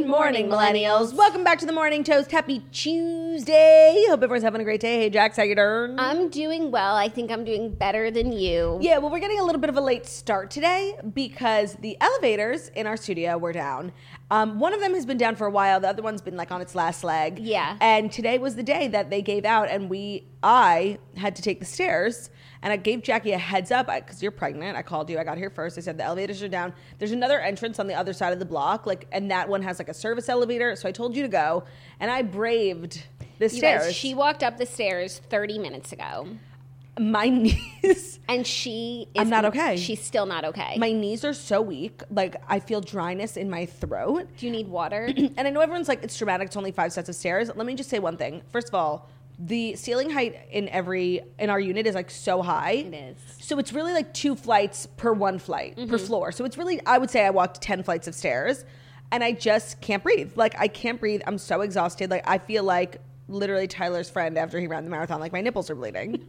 [0.00, 1.12] Good morning, millennials.
[1.12, 2.32] Welcome back to the Morning Toast.
[2.32, 4.06] Happy Tuesday.
[4.08, 5.00] Hope everyone's having a great day.
[5.00, 5.96] Hey, Jax, how you doing?
[5.98, 6.96] I'm doing well.
[6.96, 8.78] I think I'm doing better than you.
[8.80, 12.70] Yeah, well, we're getting a little bit of a late start today because the elevators
[12.70, 13.92] in our studio were down.
[14.30, 15.80] Um, one of them has been down for a while.
[15.80, 17.38] The other one's been like on its last leg.
[17.38, 17.76] Yeah.
[17.82, 21.60] And today was the day that they gave out, and we, I had to take
[21.60, 22.30] the stairs.
[22.62, 24.76] And I gave Jackie a heads up because you're pregnant.
[24.76, 25.18] I called you.
[25.18, 25.78] I got here first.
[25.78, 26.72] I said the elevators are down.
[26.98, 29.78] There's another entrance on the other side of the block, like, and that one has
[29.78, 30.76] like a service elevator.
[30.76, 31.64] So I told you to go,
[32.00, 33.02] and I braved
[33.38, 33.84] the You stairs.
[33.86, 36.28] guys, she walked up the stairs 30 minutes ago,
[36.98, 39.20] my knees, and she is.
[39.22, 39.78] I'm not okay.
[39.78, 40.76] She's still not okay.
[40.76, 42.02] my knees are so weak.
[42.10, 44.28] Like I feel dryness in my throat.
[44.36, 45.04] Do you need water?
[45.16, 46.48] and I know everyone's like, it's dramatic.
[46.48, 47.50] It's only five sets of stairs.
[47.54, 48.42] Let me just say one thing.
[48.52, 49.08] First of all,
[49.42, 52.72] the ceiling height in every in our unit is like so high.
[52.72, 53.16] It is.
[53.40, 55.96] So it's really like two flights per one flight per mm-hmm.
[55.96, 56.30] floor.
[56.32, 58.64] So it's really I would say I walked ten flights of stairs,
[59.10, 60.32] and I just can't breathe.
[60.36, 61.22] Like I can't breathe.
[61.26, 62.10] I'm so exhausted.
[62.10, 65.20] Like I feel like literally Tyler's friend after he ran the marathon.
[65.20, 66.28] Like my nipples are bleeding.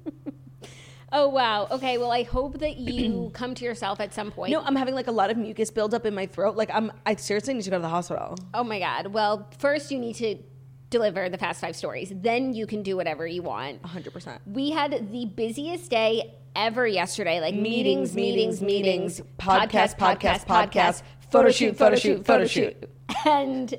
[1.12, 1.68] oh, wow.
[1.70, 4.52] Okay, well, I hope that you come to yourself at some point.
[4.52, 6.56] no, I'm having like a lot of mucus buildup in my throat.
[6.56, 8.36] Like I'm I seriously need to go to the hospital.
[8.52, 9.08] Oh, my God.
[9.08, 10.36] Well, first, you need to
[10.90, 12.12] deliver the fast five stories.
[12.14, 13.82] Then you can do whatever you want.
[13.82, 14.38] 100%.
[14.46, 17.40] We had the busiest day ever yesterday.
[17.40, 22.90] Like Meetings, meetings, meetings, meetings, meetings, podcast, podcast, podcast, photo shoot, photo shoot, photo shoot.
[23.26, 23.74] And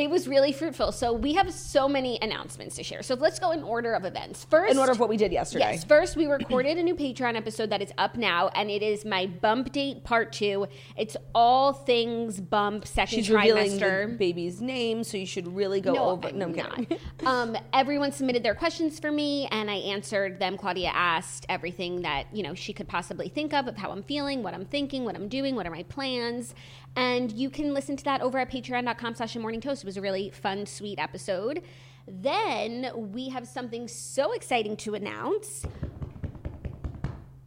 [0.00, 0.92] it was really fruitful.
[0.92, 3.02] So we have so many announcements to share.
[3.02, 4.44] So let's go in order of events.
[4.44, 5.72] First, In order of what we did yesterday.
[5.72, 9.04] Yes, first we recorded a new Patreon episode that is up now, and it is
[9.04, 10.66] my bump date part two.
[10.96, 14.10] It's all things bump second She's trimester.
[14.10, 16.28] the baby's name, so you should really go No, over.
[16.28, 16.86] I'm No, I'm not.
[17.26, 20.56] um, everyone submitted their questions for me, and I answered them.
[20.56, 24.42] Claudia asked everything that you know she could possibly think of of how I'm feeling,
[24.42, 26.54] what I'm thinking, what I'm doing, what are my plans,
[26.96, 29.82] and you can listen to that over at Patreon.com/slash Morning Toast.
[29.82, 31.62] It was a really fun, sweet episode.
[32.06, 35.64] Then we have something so exciting to announce.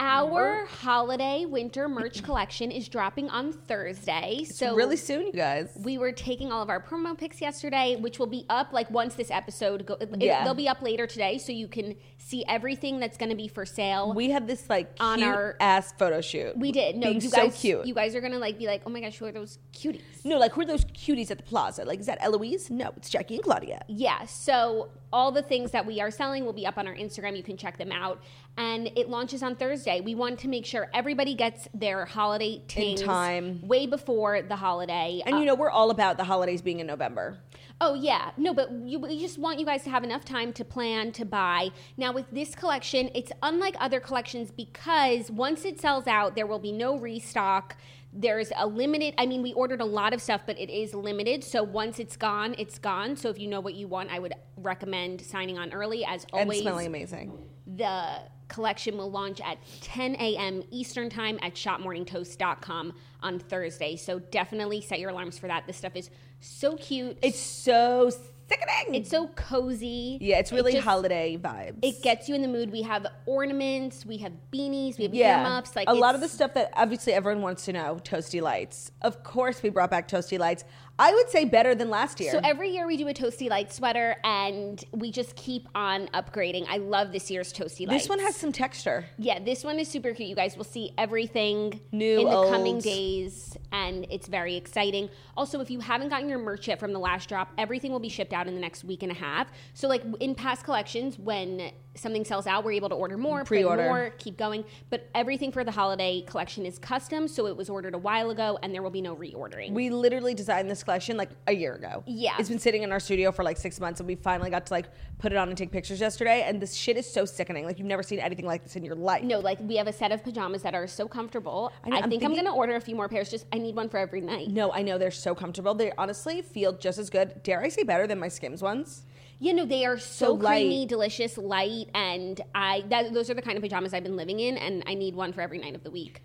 [0.06, 4.44] Our holiday winter merch collection is dropping on Thursday.
[4.44, 5.70] so really soon, you guys.
[5.82, 9.16] we were taking all of our promo pics yesterday, which will be up like once
[9.16, 9.94] this episode go.
[10.02, 10.44] it- Yeah.
[10.44, 13.66] they'll be up later today, so you can see everything that's going to be for
[13.66, 14.14] sale.
[14.14, 16.58] We had this like On our- ass photo shoot.
[16.58, 16.98] We did.
[16.98, 17.86] No, you so guys, cute.
[17.86, 20.02] You guys are gonna like be like, oh my gosh, who are those cuties?
[20.26, 21.86] no, like who are those cuties at the plaza?
[21.86, 22.70] Like, is that Eloise?
[22.70, 23.86] No, it's Jackie and Claudia.
[23.88, 24.26] Yeah.
[24.26, 27.38] So all the things that we are selling will be up on our Instagram.
[27.38, 28.22] You can check them out,
[28.58, 30.02] and it launches on Thursday.
[30.02, 33.66] We want to make sure everybody gets their holiday tings time.
[33.66, 35.22] way before the holiday.
[35.26, 37.38] And you know, we're all about the holidays being in November.
[37.80, 40.66] Oh yeah, no, but you, we just want you guys to have enough time to
[40.66, 41.70] plan to buy.
[41.98, 46.60] Now with this collection, it's unlike other collections because once it sells out, there will
[46.60, 47.78] be no restock.
[48.14, 49.16] There's a limited.
[49.18, 51.44] I mean, we ordered a lot of stuff, but it is limited.
[51.44, 53.16] So once it's gone, it's gone.
[53.16, 56.04] So if you know what you want, I would recommend signing on early.
[56.06, 57.38] As And always, smelling amazing.
[57.78, 60.64] the collection will launch at 10 a.m.
[60.72, 63.96] Eastern Time at shopmorningtoast.com on Thursday.
[63.96, 65.66] So definitely set your alarms for that.
[65.68, 66.10] This stuff is
[66.40, 67.18] so cute.
[67.22, 68.96] It's so sickening.
[68.96, 70.18] It's so cozy.
[70.22, 71.80] yeah, it's It really just- holiday vibes.
[71.82, 72.72] It gets you in the mood.
[72.72, 75.76] We have ornaments, we have beanies, we have yeah, earmuffs.
[75.76, 78.00] Like a lot of the stuff that obviously everyone wants to know.
[78.04, 78.92] Toasty lights.
[79.02, 80.66] Of course, we brought back toasty lights.
[81.00, 82.32] I would say better than last year.
[82.32, 86.68] So every year we do a toasty light sweater, and we just keep on upgrading.
[86.70, 87.98] I love this year's toasty Light.
[87.98, 89.06] this one has some texture.
[89.18, 90.30] Yeah, this one is super cute.
[90.30, 92.52] You guys will see everything New, in the old.
[92.52, 95.10] coming days, and it's very exciting.
[95.36, 98.10] Also, if you haven't gotten your merch yet from the last drop, everything will be
[98.10, 99.52] shipped out in the next week and a half.
[99.74, 103.84] So, like in past collections, when something sells out, we're able to order more, Pre-order.
[103.84, 104.64] more, keep going.
[104.90, 108.58] But everything for the holiday collection is custom, so it was ordered a while ago,
[108.64, 109.72] and there will be no reordering.
[109.74, 112.04] We literally designed this collection like a year ago.
[112.08, 112.36] Yeah.
[112.40, 114.74] It's been sitting in our studio for like six months and we finally got to
[114.74, 114.86] like
[115.20, 116.44] put it on and take pictures yesterday.
[116.48, 117.66] And this shit is so sickening.
[117.66, 119.24] Like you've never seen anything like this in your life.
[119.24, 121.72] no, like we have a set of pajamas that are so comfortable.
[121.84, 123.30] I I, know, I'm think I'm gonna order a few more pairs.
[123.30, 124.50] Just I need one for every night.
[124.50, 125.74] No, I know they're so comfortable.
[125.74, 127.44] They honestly feel just as good.
[127.44, 129.04] Dare I say better than my Skims ones?
[129.44, 133.42] You know, they are So so, creamy, delicious, light, and I that, those are the
[133.42, 135.84] kind of pajamas I've been living in, and I need one for every night of
[135.84, 136.22] the week.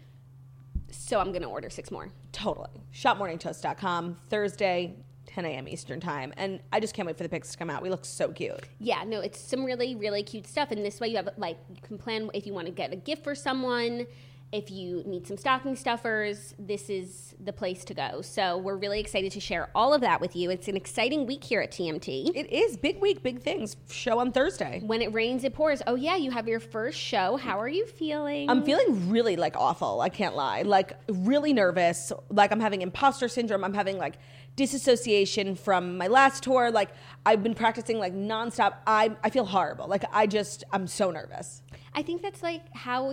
[0.93, 2.11] So I'm gonna order six more.
[2.31, 2.69] Totally.
[2.95, 4.95] Shopmorningtoast.com, Thursday,
[5.27, 5.67] 10 a.m.
[5.67, 6.33] Eastern Time.
[6.37, 7.83] And I just can't wait for the pics to come out.
[7.83, 8.69] We look so cute.
[8.79, 10.71] Yeah, no, it's some really, really cute stuff.
[10.71, 12.97] And this way you have like you can plan if you want to get a
[12.97, 14.07] gift for someone,
[14.51, 18.23] if you need some stocking stuffers, this is the place to go.
[18.23, 20.51] So we're really excited to share all of that with you.
[20.51, 22.31] It's an exciting week here at TMT.
[22.35, 23.77] It is big week, big things.
[23.91, 24.81] Show on Thursday.
[24.87, 25.83] when it rains, it pours.
[25.87, 27.37] Oh yeah, you have your first show.
[27.37, 28.49] How are you feeling?
[28.49, 30.01] I'm feeling really like awful.
[30.01, 30.63] I can't lie.
[30.63, 32.11] Like really nervous.
[32.31, 33.65] Like I'm having imposter syndrome.
[33.65, 34.17] I'm having like
[34.57, 36.71] disassociation from my last tour.
[36.71, 36.91] Like
[37.27, 38.77] I've been practicing like nonstop.
[38.87, 39.89] I I feel horrible.
[39.89, 41.63] Like I just I'm so nervous.
[41.95, 43.13] I think that's like how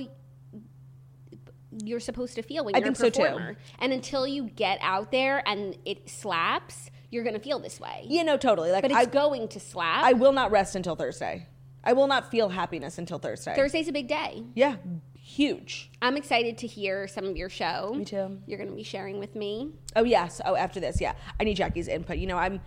[1.84, 3.22] you're supposed to feel when I you're think a so, too.
[3.24, 3.58] performer.
[3.80, 8.06] And until you get out there and it slaps, you're gonna feel this way.
[8.08, 8.72] Yeah, no, totally.
[8.72, 10.04] Like But it's I going to slap.
[10.04, 11.48] I will not rest until Thursday.
[11.84, 13.56] I will not feel happiness until Thursday.
[13.56, 14.44] Thursday's a big day.
[14.56, 14.78] Yeah,
[15.20, 15.92] huge.
[16.02, 17.94] I'm excited to hear some of your show.
[17.96, 18.40] Me too.
[18.48, 19.72] You're going to be sharing with me.
[19.96, 20.42] Oh yes.
[20.44, 21.14] Oh, after this, yeah.
[21.40, 22.18] I need Jackie's input.
[22.18, 22.60] You know, I'm.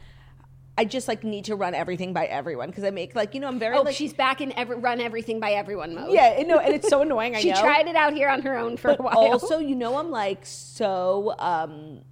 [0.79, 3.49] I just like need to run everything by everyone because I make like you know
[3.49, 6.13] I'm very Oh, like she's back in every, run everything by everyone mode.
[6.13, 7.35] yeah and no and it's so annoying.
[7.35, 7.61] I she know.
[7.61, 9.17] tried it out here on her own for but a while.
[9.19, 12.03] also you know I'm like so um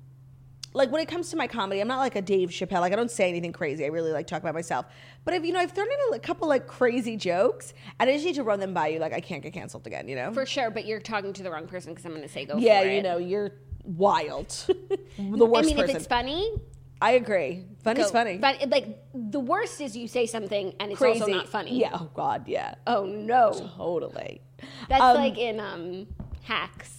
[0.74, 2.80] like when it comes to my comedy, I'm not like a Dave Chappelle.
[2.80, 3.84] Like I don't say anything crazy.
[3.84, 4.84] I really like talk about myself.
[5.24, 8.26] But if you know, I've thrown in a couple like crazy jokes, and I just
[8.26, 8.98] need to run them by you.
[8.98, 10.06] Like I can't get canceled again.
[10.06, 10.32] You know?
[10.34, 12.58] for sure, but you're talking to the wrong person because I'm going to say go
[12.58, 13.02] yeah, for you it.
[13.04, 13.52] know, you're
[13.84, 14.48] wild.
[14.68, 15.90] the worst I mean, person.
[15.90, 16.52] if it's funny,
[17.00, 17.64] I agree.
[17.82, 18.12] Funny's go.
[18.12, 18.38] funny.
[18.38, 21.20] But like the worst is you say something and it's crazy.
[21.20, 21.78] also not funny.
[21.78, 21.90] Yeah.
[21.93, 22.48] Oh God.
[22.48, 22.75] Yeah.
[22.87, 23.52] Oh no.
[23.76, 24.40] Totally.
[24.88, 26.06] That's Um, like in um
[26.44, 26.95] Hacks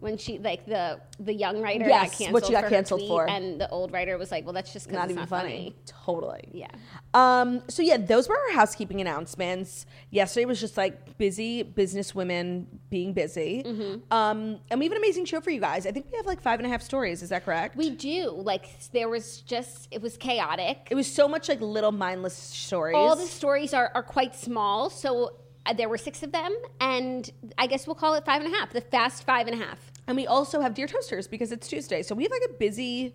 [0.00, 3.00] when she like the the young writer Yes, got canceled what she got for canceled
[3.00, 3.28] tweet, for.
[3.28, 5.74] and the old writer was like, well, that's just Not even not funny.
[5.86, 6.48] Totally.
[6.52, 6.68] Yeah.
[7.14, 9.86] Um, so yeah, those were our housekeeping announcements.
[10.10, 13.62] Yesterday was just like busy business women being busy.
[13.66, 14.12] Mm-hmm.
[14.12, 15.86] Um, and we have an amazing show for you guys.
[15.86, 17.22] I think we have like five and a half stories.
[17.22, 17.76] Is that correct?
[17.76, 20.88] We do like there was just it was chaotic.
[20.90, 22.94] it was so much like little mindless stories.
[22.96, 25.32] All the stories are, are quite small, so
[25.68, 28.56] Uh, there were six of them, and I guess we'll call it five and a
[28.56, 28.72] half.
[28.72, 29.92] The fast five and a half.
[30.06, 32.02] and we also have Dear Toasters because it's Tuesday.
[32.02, 33.14] So we have like a busy,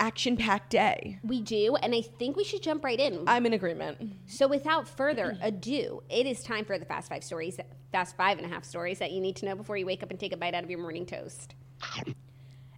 [0.00, 1.18] action packed day.
[1.22, 3.24] We do, and I think we should jump right in.
[3.26, 4.14] I'm in agreement.
[4.26, 7.58] So, without further ado, it is time for the fast five stories,
[7.92, 10.10] fast five and a half stories that you need to know before you wake up
[10.10, 11.54] and take a bite out of your morning toast.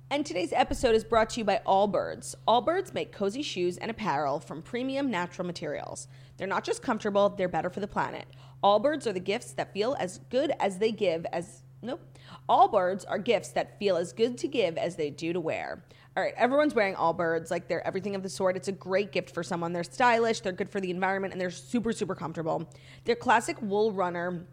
[0.08, 2.36] And today's episode is brought to you by Allbirds.
[2.46, 6.06] Allbirds make cozy shoes and apparel from premium natural materials.
[6.36, 8.26] They're not just comfortable, they're better for the planet.
[8.62, 12.00] Allbirds are the gifts that feel as good as they give as nope.
[12.48, 15.84] Allbirds are gifts that feel as good to give as they do to wear.
[16.16, 18.56] All right, everyone's wearing Allbirds like they're everything of the sort.
[18.56, 19.72] It's a great gift for someone.
[19.72, 22.68] They're stylish, they're good for the environment, and they're super super comfortable.
[23.04, 24.46] Their classic wool runner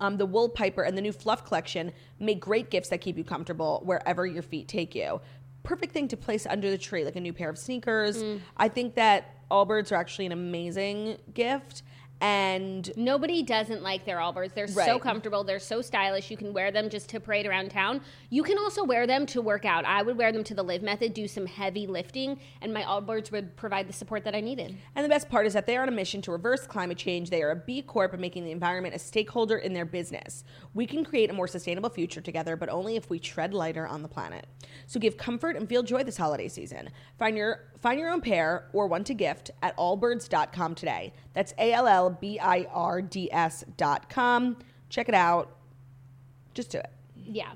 [0.00, 3.24] um, the Wool Piper and the new Fluff collection make great gifts that keep you
[3.24, 5.20] comfortable wherever your feet take you.
[5.62, 8.22] Perfect thing to place under the tree, like a new pair of sneakers.
[8.22, 8.40] Mm.
[8.56, 11.82] I think that Allbirds are actually an amazing gift.
[12.24, 14.54] And Nobody doesn't like their Allbirds.
[14.54, 15.44] They're so comfortable.
[15.44, 16.30] They're so stylish.
[16.30, 18.00] You can wear them just to parade around town.
[18.30, 19.84] You can also wear them to work out.
[19.84, 23.30] I would wear them to the Live Method, do some heavy lifting, and my Allbirds
[23.30, 24.74] would provide the support that I needed.
[24.94, 27.28] And the best part is that they are on a mission to reverse climate change.
[27.28, 30.44] They are a B Corp and making the environment a stakeholder in their business.
[30.72, 34.00] We can create a more sustainable future together, but only if we tread lighter on
[34.00, 34.46] the planet.
[34.86, 36.88] So give comfort and feel joy this holiday season.
[37.18, 41.12] Find your find your own pair or one to gift at allbirds.com today.
[41.34, 44.56] That's A L L B I R D S dot com.
[44.88, 45.56] Check it out.
[46.54, 46.90] Just do it.
[47.26, 47.52] Yeah.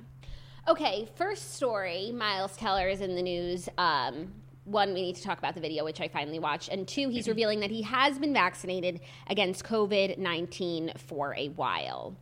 [0.66, 3.68] Okay, first story Miles Teller is in the news.
[3.78, 4.32] Um,
[4.64, 6.68] one, we need to talk about the video, which I finally watched.
[6.68, 12.14] And two, he's revealing that he has been vaccinated against COVID 19 for a while.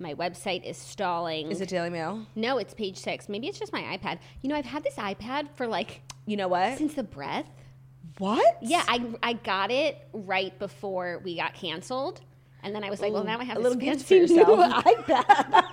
[0.00, 1.52] My website is stalling.
[1.52, 2.26] Is it Daily Mail?
[2.34, 3.28] No, it's page six.
[3.28, 4.18] Maybe it's just my iPad.
[4.42, 6.76] You know, I've had this iPad for like You know what?
[6.78, 7.46] since the breath.
[8.18, 8.58] What?
[8.62, 12.20] Yeah, I, I got it right before we got canceled.
[12.62, 14.48] And then I was like, well, now I have a little gift for yourself.
[14.84, 15.64] iPad.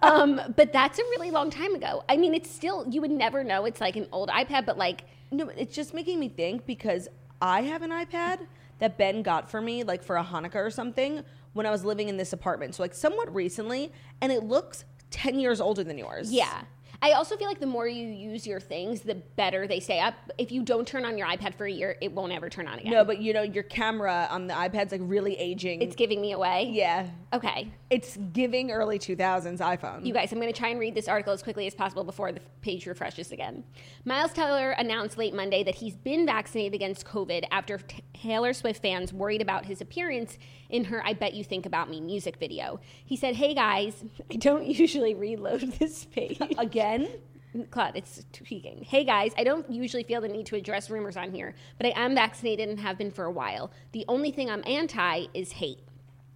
[0.00, 2.04] um, but that's a really long time ago.
[2.08, 5.04] I mean, it's still, you would never know it's like an old iPad, but like,
[5.30, 7.06] No, it's just making me think because
[7.42, 8.46] I have an iPad
[8.78, 12.08] that Ben got for me, like for a Hanukkah or something, when I was living
[12.08, 12.74] in this apartment.
[12.74, 16.32] So like somewhat recently, and it looks ten years older than yours.
[16.32, 16.62] Yeah.
[17.00, 20.14] I also feel like the more you use your things, the better they stay up.
[20.36, 22.80] If you don't turn on your iPad for a year, it won't ever turn on
[22.80, 22.90] again.
[22.90, 25.80] No, but you know your camera on the iPad's like really aging.
[25.80, 26.70] it's giving me away.
[26.72, 27.70] yeah, Okay.
[27.88, 30.04] it's giving early two thousands iPhone.
[30.04, 32.32] You guys, I'm going to try and read this article as quickly as possible before
[32.32, 33.62] the page refreshes again.
[34.04, 37.78] Miles Teller announced late Monday that he's been vaccinated against COVID after
[38.12, 40.36] Taylor Swift fans worried about his appearance
[40.70, 42.80] in her I Bet You Think About Me music video.
[43.04, 46.38] He said, Hey guys, I don't usually reload this page.
[46.58, 47.08] again.
[47.56, 48.84] Mm, Claude, it's tweaking.
[48.84, 51.92] Hey guys, I don't usually feel the need to address rumors on here, but I
[52.04, 53.70] am vaccinated and have been for a while.
[53.92, 55.78] The only thing I'm anti is hate.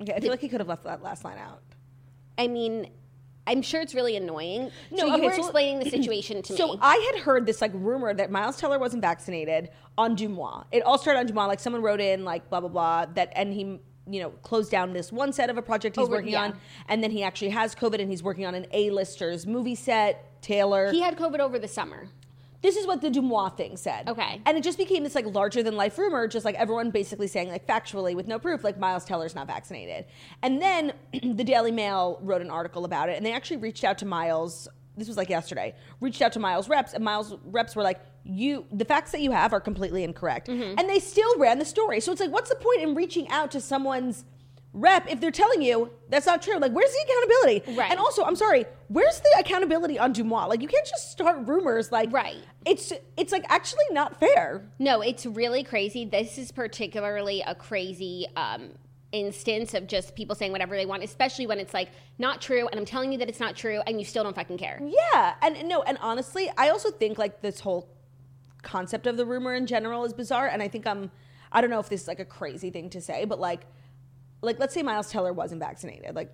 [0.00, 1.62] Okay, I feel like he could have left that last line out.
[2.38, 2.88] I mean,
[3.46, 4.70] I'm sure it's really annoying.
[4.90, 6.72] No, so you okay, were so- explaining the situation to So me.
[6.72, 10.64] So I had heard this like rumor that Miles Teller wasn't vaccinated on DeuxMoi.
[10.72, 11.46] It all started on DeuxMoi.
[11.46, 14.92] Like someone wrote in like blah blah blah that, and he you know closed down
[14.92, 16.44] this one set of a project he's Over- working yeah.
[16.44, 20.28] on, and then he actually has COVID and he's working on an A-listers movie set.
[20.42, 20.90] Taylor.
[20.90, 22.08] he had COVID over the summer.
[22.62, 24.08] this is what the DeuxMoi thing said.
[24.08, 24.40] Okay.
[24.44, 27.48] And it just became this like larger than life rumor, just like everyone basically saying
[27.48, 30.04] like factually with no proof, like Miles Teller's not vaccinated.
[30.42, 33.98] And then the Daily Mail wrote an article about it, and they actually reached out
[33.98, 34.66] to Miles.
[34.96, 35.74] This was like yesterday.
[36.00, 39.32] Reached out to Miles reps, and Miles reps were like, "You, the facts that you
[39.32, 40.78] have are completely incorrect," Mm-hmm.
[40.78, 42.00] and they still ran the story.
[42.00, 44.24] So it's like, what's the point in reaching out to someone's
[44.74, 46.58] rep if they're telling you that's not true?
[46.58, 47.78] Like, where's the accountability?
[47.78, 47.90] Right.
[47.90, 50.48] And also, I'm sorry, where's the accountability on DeuxMoi?
[50.48, 52.36] Like, you can't just start rumors like Right.
[52.66, 54.62] it's it's like actually not fair.
[54.78, 56.04] No, it's really crazy.
[56.04, 58.72] This is particularly a crazy um,
[59.12, 62.78] instance of just people saying whatever they want, especially when it's like not true, and
[62.78, 64.80] I'm telling you that it's not true, and you still don't fucking care.
[64.82, 67.88] Yeah, and no, and honestly, I also think like this whole
[68.62, 71.10] concept of the rumor in general is bizarre, and I think I'm
[71.50, 73.66] I don't know if this is like a crazy thing to say, but like
[74.40, 76.32] like let's say Miles Teller wasn't vaccinated, like.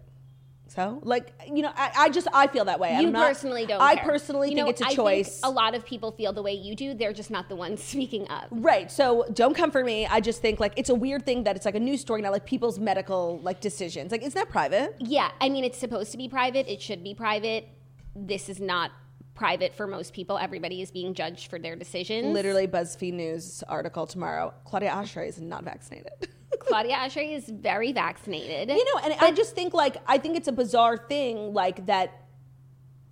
[0.69, 2.91] So, like, you know, I, I just I feel that way.
[3.01, 3.81] You I'm not- personally don't.
[3.81, 4.05] I care.
[4.05, 5.41] personally You think know, it's a I think choice.
[5.43, 6.93] a lot of people feel the way you do.
[6.95, 8.49] They're just not the ones speaking up.
[8.51, 8.91] Right.
[8.91, 10.07] So don't come for me.
[10.07, 12.31] I just think like it's a weird thing that it's like a news story now,
[12.31, 14.13] like people's medical like decisions.
[14.13, 14.95] Like, isn't that private?
[15.01, 16.71] Yeah, I mean, it's supposed to be private.
[16.71, 17.69] It should be private.
[18.15, 18.91] This is not
[19.35, 20.37] private for most people.
[20.37, 22.27] Everybody is being judged for their decisions.
[22.35, 24.53] Literally, BuzzFeed News article tomorrow.
[24.65, 26.13] Claudia Oshry is not vaccinated.
[26.61, 28.69] Claudia Oshry is very vaccinated.
[28.69, 32.25] you know, and I just think like I think it's a bizarre thing like that.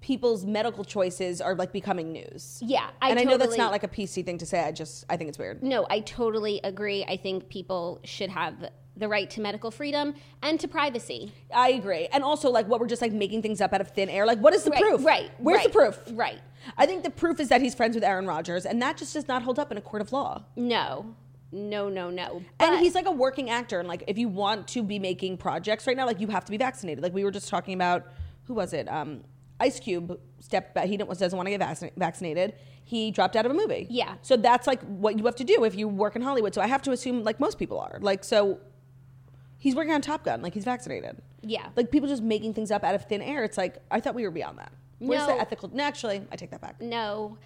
[0.03, 2.61] People's medical choices are like becoming news.
[2.65, 4.61] Yeah, I and I know that's not like a PC thing to say.
[4.63, 5.65] I just I think it's weird.
[5.65, 7.05] No, I totally agree.
[7.09, 8.55] I think people should have
[8.97, 11.33] the right to medical freedom and to privacy.
[11.53, 12.07] I agree.
[12.13, 14.27] And also like what we're just like making things up out of thin air.
[14.27, 15.05] Like what is the Right, proof?
[15.05, 15.99] right, Where's the proof?
[16.13, 16.39] right.
[16.79, 19.27] I think the proof is that he's friends with Aaron Rodgers, and that just does
[19.27, 20.45] not hold up in a court of law.
[20.57, 21.17] No,
[21.53, 22.43] no, no, no.
[22.61, 25.87] and he's like a working actor, and like if you want to be making projects
[25.87, 27.03] right now, like you have to be vaccinated.
[27.03, 28.07] Like we were just talking about,
[28.45, 28.89] who was it?
[28.91, 29.23] Um,
[29.61, 30.87] Ice Cube stepped back.
[30.87, 32.55] He didn't, doesn't want to get vaccin- vaccinated.
[32.85, 33.87] He dropped out of a movie.
[33.89, 34.15] Yeah.
[34.23, 36.55] So that's like what you have to do if you work in Hollywood.
[36.55, 37.99] So I have to assume like most people are.
[38.01, 38.61] Like so,
[39.59, 40.43] he's working on Top Gun.
[40.43, 41.17] Like he's vaccinated.
[41.43, 41.69] Yeah.
[41.75, 43.45] Like people just making things up out of thin air.
[43.45, 44.73] It's like I thought we were beyond that.
[44.99, 45.35] Where's No.
[45.35, 45.71] the ethical?
[45.73, 46.81] No, actually, I take that back.
[46.81, 47.39] no.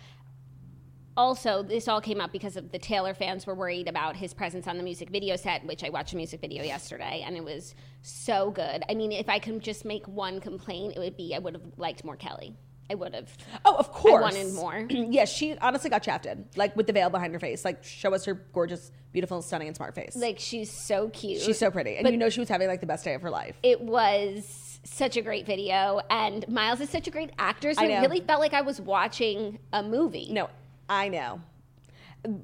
[1.17, 4.67] Also, this all came up because of the Taylor fans were worried about his presence
[4.67, 7.75] on the music video set, which I watched a music video yesterday, and it was
[8.03, 8.83] so good.
[8.89, 11.65] I mean, if I can just make one complaint, it would be I would have
[11.77, 12.55] liked more Kelly.
[12.89, 13.37] I would have.
[13.65, 14.21] Oh, of course.
[14.21, 14.87] wanted more.
[14.91, 17.65] yeah, she honestly got shafted, like with the veil behind her face.
[17.65, 20.17] Like, show us her gorgeous, beautiful, stunning, and smart face.
[20.17, 21.41] Like she's so cute.
[21.41, 23.23] She's so pretty, and But you know she was having like the best day of
[23.23, 23.57] her life.
[23.63, 27.75] it was such a great video, and Miles is such a great actor.
[27.75, 30.29] So I it really felt like I was watching a movie.
[30.33, 30.49] No,
[30.91, 31.41] I know.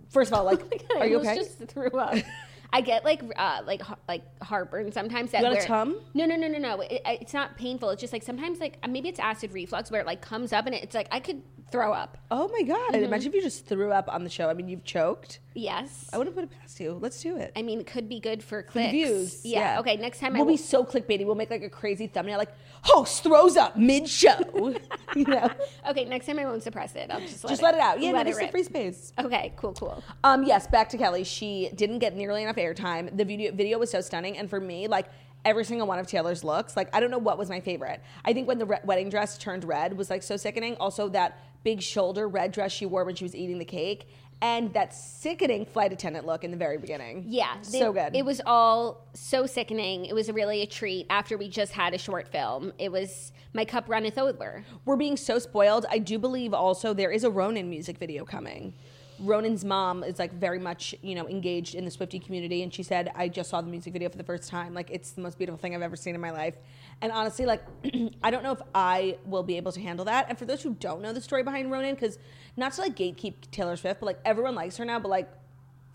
[0.08, 0.62] First of all, like,
[0.92, 1.34] oh I are you okay?
[1.34, 2.16] Just threw up.
[2.76, 5.30] I get like uh, like like heartburn sometimes.
[5.30, 5.98] That got a tum?
[6.12, 6.82] No, no, no, no, no.
[6.82, 7.88] It, it's not painful.
[7.88, 10.66] It's just like sometimes like uh, maybe it's acid reflux where it like comes up
[10.66, 11.40] and it's like I could
[11.70, 12.18] throw up.
[12.30, 12.92] oh my god!
[12.92, 13.04] Mm-hmm.
[13.04, 14.50] Imagine if you just threw up on the show.
[14.50, 15.40] I mean, you've choked.
[15.56, 16.10] Yes.
[16.12, 16.98] I wouldn't put it past you.
[17.00, 17.52] Let's do it.
[17.56, 18.90] I mean, it could be good for clicks.
[18.90, 19.40] views.
[19.42, 19.80] Yeah.
[19.80, 19.96] Okay.
[19.96, 20.52] Next time we'll I will.
[20.52, 21.24] be so clickbaity.
[21.24, 22.52] We'll make like a crazy thumbnail, like
[22.82, 24.36] host throws up mid show.
[25.16, 25.50] you know,
[25.88, 26.04] okay.
[26.04, 27.10] Next time I won't suppress it.
[27.10, 28.02] I'll just let just it, let it out.
[28.02, 29.12] Yeah, let no, it free space.
[29.18, 29.54] Okay.
[29.56, 29.72] Cool.
[29.72, 30.02] Cool.
[30.22, 31.24] Um, yes, back to Kelly.
[31.24, 33.16] She didn't get nearly enough airtime.
[33.16, 35.06] The video video was so stunning, and for me, like
[35.44, 38.02] every single one of Taylor's looks, like I don't know what was my favorite.
[38.24, 40.76] I think when the re- wedding dress turned red was like so sickening.
[40.76, 44.08] Also, that big shoulder red dress she wore when she was eating the cake,
[44.42, 47.24] and that sickening flight attendant look in the very beginning.
[47.26, 48.14] Yeah, so good.
[48.14, 50.06] It was all so sickening.
[50.06, 52.72] It was really a treat after we just had a short film.
[52.78, 54.64] It was my cup runneth over.
[54.84, 55.86] We're being so spoiled.
[55.90, 58.74] I do believe also there is a Ronan music video coming.
[59.20, 62.62] Ronan's mom is like very much, you know, engaged in the Swifty community.
[62.62, 64.74] And she said, I just saw the music video for the first time.
[64.74, 66.54] Like, it's the most beautiful thing I've ever seen in my life.
[67.00, 67.62] And honestly, like,
[68.22, 70.26] I don't know if I will be able to handle that.
[70.28, 72.18] And for those who don't know the story behind Ronan, because
[72.56, 75.28] not to like gatekeep Taylor Swift, but like everyone likes her now, but like,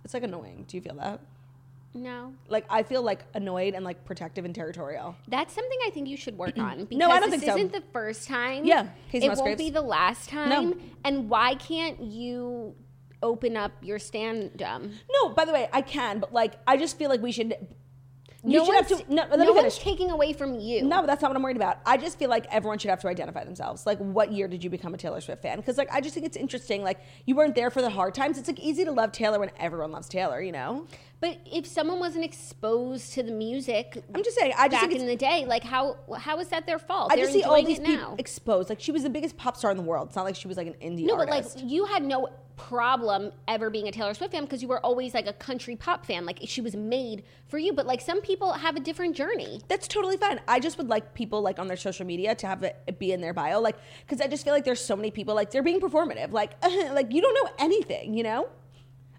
[0.03, 0.65] it's like annoying.
[0.67, 1.19] Do you feel that?
[1.93, 2.33] No.
[2.47, 5.15] Like, I feel like annoyed and like protective and territorial.
[5.27, 6.85] That's something I think you should work on.
[6.85, 7.57] Because No, I don't this think so.
[7.57, 8.63] isn't the first time.
[8.65, 9.39] Yeah, Kacey it Musgraves.
[9.41, 10.49] won't be the last time.
[10.49, 10.75] No.
[11.03, 12.73] And why can't you
[13.21, 14.93] open up your stand-um?
[15.11, 17.55] No, by the way, I can, but like, I just feel like we should.
[18.43, 19.13] You no should have to.
[19.13, 20.81] No, let no me one's taking away from you.
[20.81, 21.77] No, that's not what I'm worried about.
[21.85, 23.85] I just feel like everyone should have to identify themselves.
[23.85, 25.57] Like, what year did you become a Taylor Swift fan?
[25.57, 26.81] Because, like, I just think it's interesting.
[26.81, 28.39] Like, you weren't there for the hard times.
[28.39, 30.41] It's like easy to love Taylor when everyone loves Taylor.
[30.41, 30.87] You know?
[31.19, 34.53] But if someone wasn't exposed to the music I'm just saying.
[34.57, 37.11] I just back think in the day, like how how is that their fault?
[37.11, 38.69] I They're just see all these people exposed.
[38.69, 40.07] Like, she was the biggest pop star in the world.
[40.07, 42.27] It's not like she was like an indie No, but like you had no
[42.67, 46.05] problem ever being a Taylor Swift fan because you were always like a country pop
[46.05, 46.25] fan.
[46.25, 47.73] Like she was made for you.
[47.73, 49.61] But like some people have a different journey.
[49.67, 50.39] That's totally fine.
[50.47, 53.21] I just would like people like on their social media to have it be in
[53.21, 55.81] their bio, like because I just feel like there's so many people like they're being
[55.81, 58.47] performative, like like you don't know anything, you know.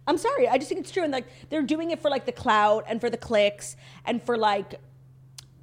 [0.07, 2.33] I'm sorry, I just think it's true, and like they're doing it for like the
[2.33, 4.81] clout and for the clicks and for like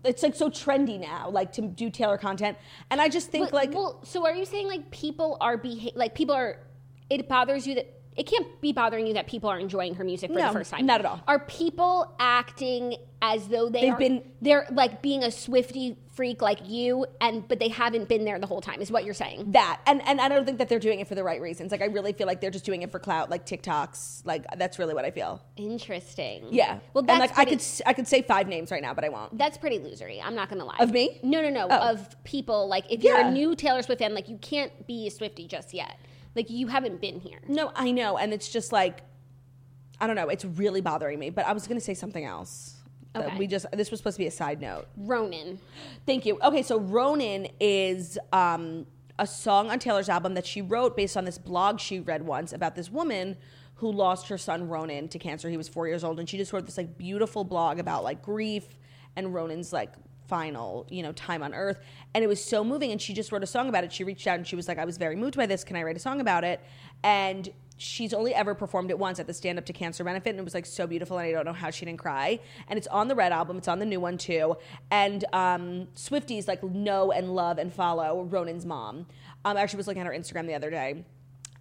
[0.03, 2.57] it's like so trendy now, like to do Taylor content,
[2.89, 5.91] and I just think But- like well, so are you saying like people are beha-
[5.95, 6.59] like people are?
[7.09, 10.29] It bothers you that it can't be bothering you that people are enjoying her music
[10.31, 10.85] for No, the first time.
[10.85, 11.21] not at all.
[11.27, 16.41] Are people acting as though they They've are, been- they're like being a Swifty freak
[16.41, 18.81] like you, and but they haven't been there the whole time?
[18.81, 19.51] Is what you're saying?
[19.53, 21.71] that, and and I don't think that they're doing it for the right reasons.
[21.71, 24.25] Like I really feel like they're just doing it for clout, like TikToks.
[24.25, 25.41] Like that's really what I feel.
[25.55, 26.47] Interesting.
[26.51, 26.79] Yeah.
[26.93, 29.09] Well, that's and like I could I could say five names right now, but I
[29.09, 29.37] won't.
[29.37, 30.19] That's pretty losery.
[30.23, 30.77] I'm not gonna lie.
[30.79, 31.19] Of me?
[31.23, 31.67] No, no, no.
[31.69, 31.91] Oh.
[31.91, 32.67] Of people.
[32.67, 33.27] Like if you're Yeah.
[33.29, 35.97] a new Taylor Swift fan, like you can't be a Swifty just yet.
[36.39, 37.41] Like you haven't been here.
[37.49, 39.01] No, I know, and it's just like
[39.99, 40.29] I don't know.
[40.29, 41.31] It's really bothering me.
[41.31, 42.77] But I was going to say something else.
[43.11, 43.37] that Okay.
[43.37, 44.87] We just this was supposed to be a side note.
[44.95, 45.59] Ronan.
[46.05, 46.39] Thank you.
[46.41, 48.85] Okay, so Ronan is um,
[49.19, 52.53] a song on Taylor's album that she wrote based on this blog she read once
[52.53, 53.35] about this woman
[53.75, 55.49] who lost her son Ronan to cancer.
[55.49, 58.21] He was four years old, and she just wrote this like beautiful blog about like
[58.21, 58.65] grief
[59.17, 59.91] and Ronan's like
[60.29, 61.79] final you know time on earth.
[62.13, 63.91] And it was so moving and she just wrote a song about it.
[63.91, 65.63] She reached out and she was like i was very moved by this.
[65.63, 66.61] Can i write a song about it?
[67.03, 70.39] And she's only ever performed it once at the stand up to cancer benefit and
[70.39, 72.39] it was like so beautiful and i don't know how she didn't cry.
[72.67, 73.57] And it's on the red album.
[73.57, 74.55] It's on the new one too.
[74.91, 79.07] And um, swifties like know and love and follow ronan's mom.
[79.45, 81.03] Um, i actually was looking at her instagram the other day.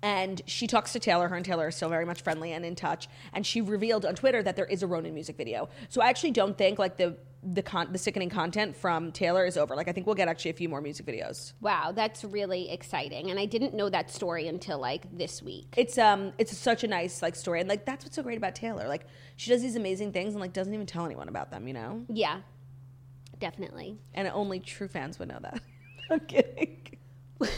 [0.02, 1.28] And she talks to Taylor.
[1.28, 3.08] Her and Taylor are still very much friendly and in touch.
[3.32, 5.68] And she revealed on Twitter that there is a Ronan music video.
[5.88, 9.56] So I actually don't think like the the con- the sickening content from Taylor is
[9.56, 9.76] over.
[9.76, 11.52] Like I think we'll get actually a few more music videos.
[11.60, 13.30] Wow, that's really exciting.
[13.30, 15.74] And I didn't know that story until like this week.
[15.76, 18.54] It's um it's such a nice like story and like that's what's so great about
[18.54, 18.88] Taylor.
[18.88, 21.68] Like she does these amazing things and like doesn't even tell anyone about them.
[21.68, 22.04] You know.
[22.08, 22.40] Yeah,
[23.38, 23.98] definitely.
[24.14, 25.60] And only true fans would know that.
[26.10, 26.98] I'm kidding.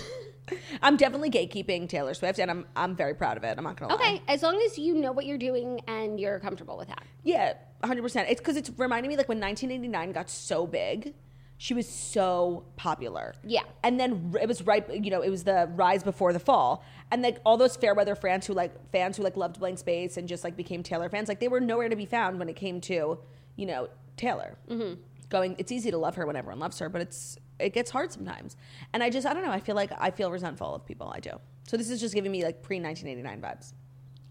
[0.83, 3.57] I'm definitely gatekeeping Taylor Swift, and I'm I'm very proud of it.
[3.57, 4.01] I'm not gonna lie.
[4.01, 7.05] Okay, as long as you know what you're doing and you're comfortable with that.
[7.23, 8.27] Yeah, 100%.
[8.29, 11.15] It's because it's reminding me like when 1989 got so big,
[11.59, 13.35] she was so popular.
[13.45, 13.63] Yeah.
[13.83, 16.83] And then it was right, you know, it was the rise before the fall.
[17.11, 20.17] And like all those fair weather fans who like fans who like loved Blank Space
[20.17, 22.57] and just like became Taylor fans, like they were nowhere to be found when it
[22.57, 23.19] came to,
[23.57, 24.57] you know, Taylor.
[24.71, 25.01] Mm-hmm.
[25.29, 28.13] Going, it's easy to love her when everyone loves her, but it's it gets hard
[28.13, 28.57] sometimes.
[28.93, 29.53] And I just I don't know.
[29.53, 31.13] I feel like I feel resentful of people.
[31.15, 31.33] I do.
[31.67, 33.73] So this is just giving me like pre 1989 vibes.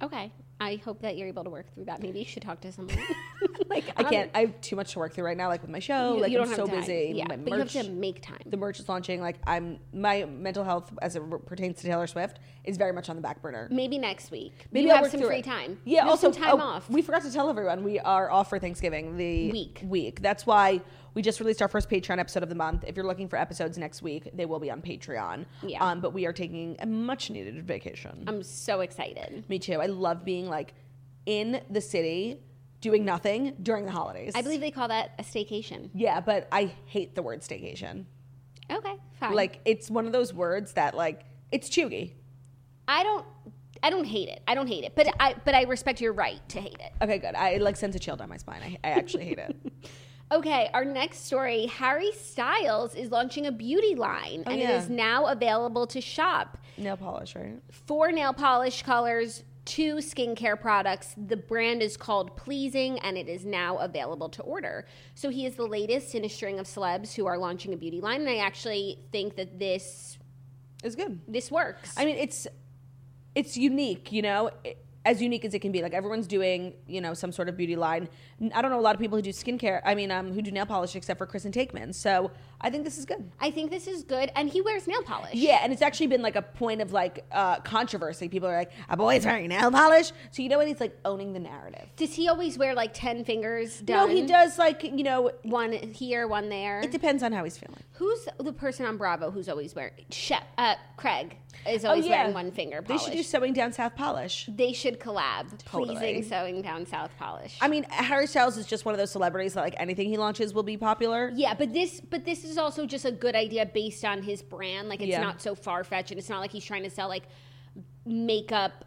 [0.01, 0.31] Okay.
[0.61, 2.01] I hope that you're able to work through that.
[2.01, 2.97] Maybe you should talk to someone.
[3.69, 4.31] Like I can't.
[4.33, 5.47] I have too much to work through right now.
[5.47, 6.15] Like with my show.
[6.15, 7.13] You- like you I'm so busy.
[7.15, 8.41] Yeah, my but you have to make time.
[8.45, 9.21] the merch is launching.
[9.21, 13.15] Like I'm my mental health as it pertains to Taylor Swift is very much on
[13.15, 13.67] the back burner.
[13.71, 14.53] Maybe next week.
[14.71, 15.45] Maybe you I'll have some free it.
[15.45, 15.79] time.
[15.85, 16.05] Yeah.
[16.05, 16.89] You also, time oh, off.
[16.89, 19.81] We forgot to tell everyone we are off for Thanksgiving the Week.
[19.83, 20.21] Week.
[20.21, 20.81] That's why
[21.13, 22.83] we just released our first Patreon episode of the month.
[22.87, 25.45] If you're looking for episodes next week, they will be on Patreon.
[25.63, 25.83] Yeah.
[25.83, 28.23] Um, but we are taking a much needed vacation.
[28.27, 29.43] I'm so excited.
[29.49, 29.79] Me too.
[29.81, 30.73] I love being like
[31.25, 32.41] in the city
[32.81, 34.33] doing nothing during the holidays.
[34.35, 35.89] I believe they call that a staycation.
[35.93, 38.05] Yeah, but I hate the word staycation.
[38.71, 39.33] Okay, fine.
[39.33, 42.13] Like it's one of those words that like it's chuggy.
[42.87, 43.25] I don't
[43.81, 44.41] I don't hate it.
[44.47, 44.93] I don't hate it.
[44.95, 46.91] But I but I respect your right to hate it.
[47.01, 47.35] Okay, good.
[47.35, 48.61] I it, like sends a chill down my spine.
[48.63, 49.55] I, I actually hate it.
[50.31, 54.75] Okay, our next story Harry Styles is launching a beauty line oh, and Oh, yeah.
[54.75, 56.57] it is now available to shop.
[56.77, 57.59] Nail polish, right?
[57.71, 61.15] Four nail polish colors, two skincare products.
[61.17, 64.85] The brand is called Pleasing and it is now available to order.
[65.15, 67.99] So he is the latest in a string of celebs who are launching a beauty
[67.99, 70.19] line and I actually think that this
[70.83, 71.19] is good.
[71.27, 71.95] this works.
[71.97, 72.47] I mean, it's
[73.35, 75.81] it's unique, you know, it- as unique as it can be.
[75.81, 78.09] Like everyone's doing, you know, some sort of beauty line.
[78.53, 79.81] I don't know a lot of people who do skincare.
[79.85, 81.93] I mean, um, who do nail polish, except for Kristen Takeman.
[81.93, 82.31] So
[82.61, 83.31] I think this is good.
[83.39, 85.33] I think this is good, and he wears nail polish.
[85.33, 88.27] Yeah, and it's actually been like a point of like uh, controversy.
[88.29, 90.67] People are like, "A boy's wearing nail polish," so you know what?
[90.67, 91.87] He's like owning the narrative.
[91.95, 95.31] Does he always wear like ten fingers No, he does like you know.
[95.43, 96.81] One here, one there.
[96.81, 97.81] It depends on how he's feeling.
[97.93, 99.91] Who's the person on Bravo who's always wearing?
[100.09, 101.35] Shep, uh, Craig
[101.67, 104.49] is always wearing one finger Oh, They should do sewing down South polish.
[104.49, 105.57] They should collab.
[105.65, 105.95] Totally.
[105.97, 107.57] Pleasing sewing down South polish.
[107.61, 110.53] I mean, Harry Styles is just one of those celebrities that like anything he launches
[110.53, 111.31] will be popular.
[111.35, 114.89] yeah, but this but this is also just a good idea based on his brand.
[114.89, 115.21] Like it's Yeah.
[115.21, 117.23] not so far fetched, and it's not like he's trying to sell like
[118.05, 118.85] makeup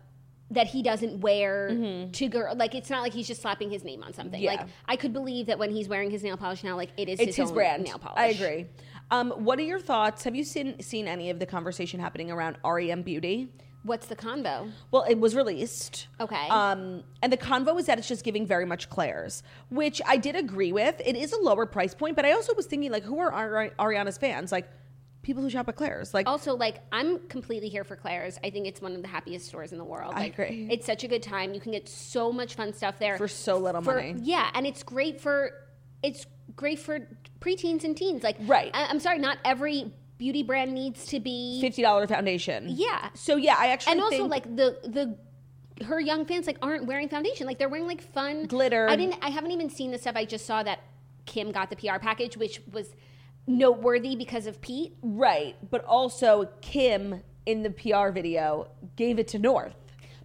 [0.50, 1.68] that he doesn't wear
[2.12, 2.54] to girl.
[2.54, 4.38] Like it's not like he's just slapping his name on something.
[4.38, 4.44] Mm-hmm.
[4.54, 4.62] Yeah.
[4.62, 7.20] Like I could believe that when he's wearing his nail polish now, like it is
[7.20, 7.84] It's his own brand.
[7.84, 8.18] nail polish.
[8.18, 8.66] I agree.
[9.10, 10.24] Um, what are your thoughts?
[10.24, 13.48] Have you seen seen any of the conversation happening around REM Beauty?
[13.84, 14.70] What's the convo?
[14.92, 16.06] Well, it was released.
[16.20, 16.48] Okay.
[16.48, 20.36] Um, and the convo is that it's just giving very much Claire's, which I did
[20.36, 21.00] agree with.
[21.04, 23.70] It is a lower price point, but I also was thinking like, who are Ari-
[23.80, 24.52] Ariana's fans?
[24.52, 24.68] Like
[25.22, 26.14] people who shop at Claire's.
[26.14, 28.38] Like, Also, like I'm completely here for Claire's.
[28.44, 30.12] I think it's one of the happiest stores in the world.
[30.16, 30.68] I agree.
[30.70, 31.52] It's such a good time.
[31.54, 34.14] You can get so much fun stuff there For so little For- money.
[34.22, 35.52] Yeah, and it's great for
[36.04, 36.98] it's great for
[37.40, 38.22] preteens and teens.
[38.24, 38.70] Like, Right.
[38.74, 39.92] I, I'm sorry, not every
[40.22, 41.60] beauty brand needs to be.
[41.60, 42.66] fifty dollar foundation.
[42.68, 46.58] Yeah, So yeah, I actually and also think- like the the her young fans like
[46.62, 47.44] aren't wearing foundation.
[47.46, 48.88] Like they're wearing like fun Glitter.
[48.88, 49.16] I didn't.
[49.20, 50.14] I haven't even seen the stuff.
[50.14, 50.78] I just saw that
[51.26, 52.94] Kim got the PR package, which was
[53.48, 54.94] noteworthy because of Pete.
[55.02, 59.74] right, but also Kim in the PR video gave it to North.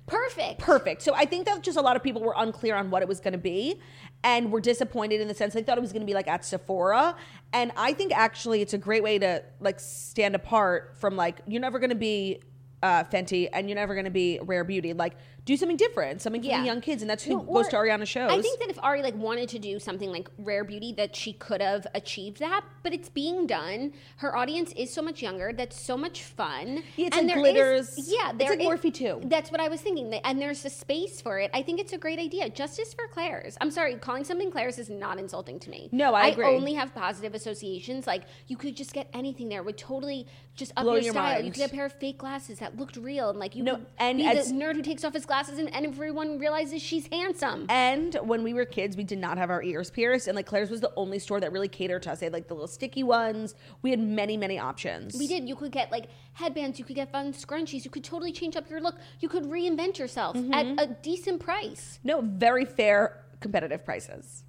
[0.08, 0.60] Perfect.
[0.62, 1.02] perfect.
[1.02, 3.20] So I think that just a lot of people were unclear on what it was
[3.20, 3.80] going to be
[4.24, 6.46] and were disappointed in the sense they thought it was going to be like at
[6.46, 7.16] Sephora.
[7.54, 11.62] And I think actually it's a great way to like stand apart from like you're
[11.62, 12.42] never going to be
[12.82, 14.94] uh, Fenty and you're never going to be Rare Beauty.
[14.94, 15.18] Like
[15.48, 16.60] do something different, something for Yeah.
[16.60, 18.30] the young kids, and that's who No, goes to Ariana shows.
[18.32, 21.32] I think that if Ari like wanted to do something like Rare Beauty, that she
[21.34, 23.94] could have achieved that, but it's being done.
[24.18, 25.54] Her audience is so much younger.
[25.54, 26.84] That's so much fun.
[26.98, 28.12] Yeah, it's like there is- glitters.
[28.12, 29.22] yeah, It's there like Morphe too.
[29.24, 30.14] That's what I was thinking.
[30.14, 31.50] And there's a space for it.
[31.54, 32.50] I think it's a great idea.
[32.50, 33.58] Justice for Claire's.
[33.62, 35.88] I'm sorry, calling something Claire's is not insulting to me.
[35.94, 36.46] No, I agree.
[36.46, 38.06] only have positive associations.
[38.06, 39.64] Like you could just get anything there.
[39.64, 41.42] Would totally just up Blow your, your style.
[41.42, 43.80] You could get a pair of fake glasses that looked real, and like you No,
[43.98, 47.66] and be the nerd who takes off his glasses, and, and everyone realizes she's handsome.
[47.70, 50.70] And when we were kids, we did not have our ears pierced, and like Claire's
[50.72, 52.20] was the only store that really catered to us.
[52.20, 53.56] They had like the little sticky ones.
[53.82, 55.16] We had many, many options.
[55.18, 55.48] We did.
[55.48, 56.80] You could get like headbands.
[56.80, 57.86] You could get fun scrunchies.
[57.86, 58.96] You could totally change up your look.
[59.20, 60.54] You could reinvent yourself Mm-hmm.
[60.54, 62.00] at a decent price.
[62.04, 64.44] No, very fair, competitive prices.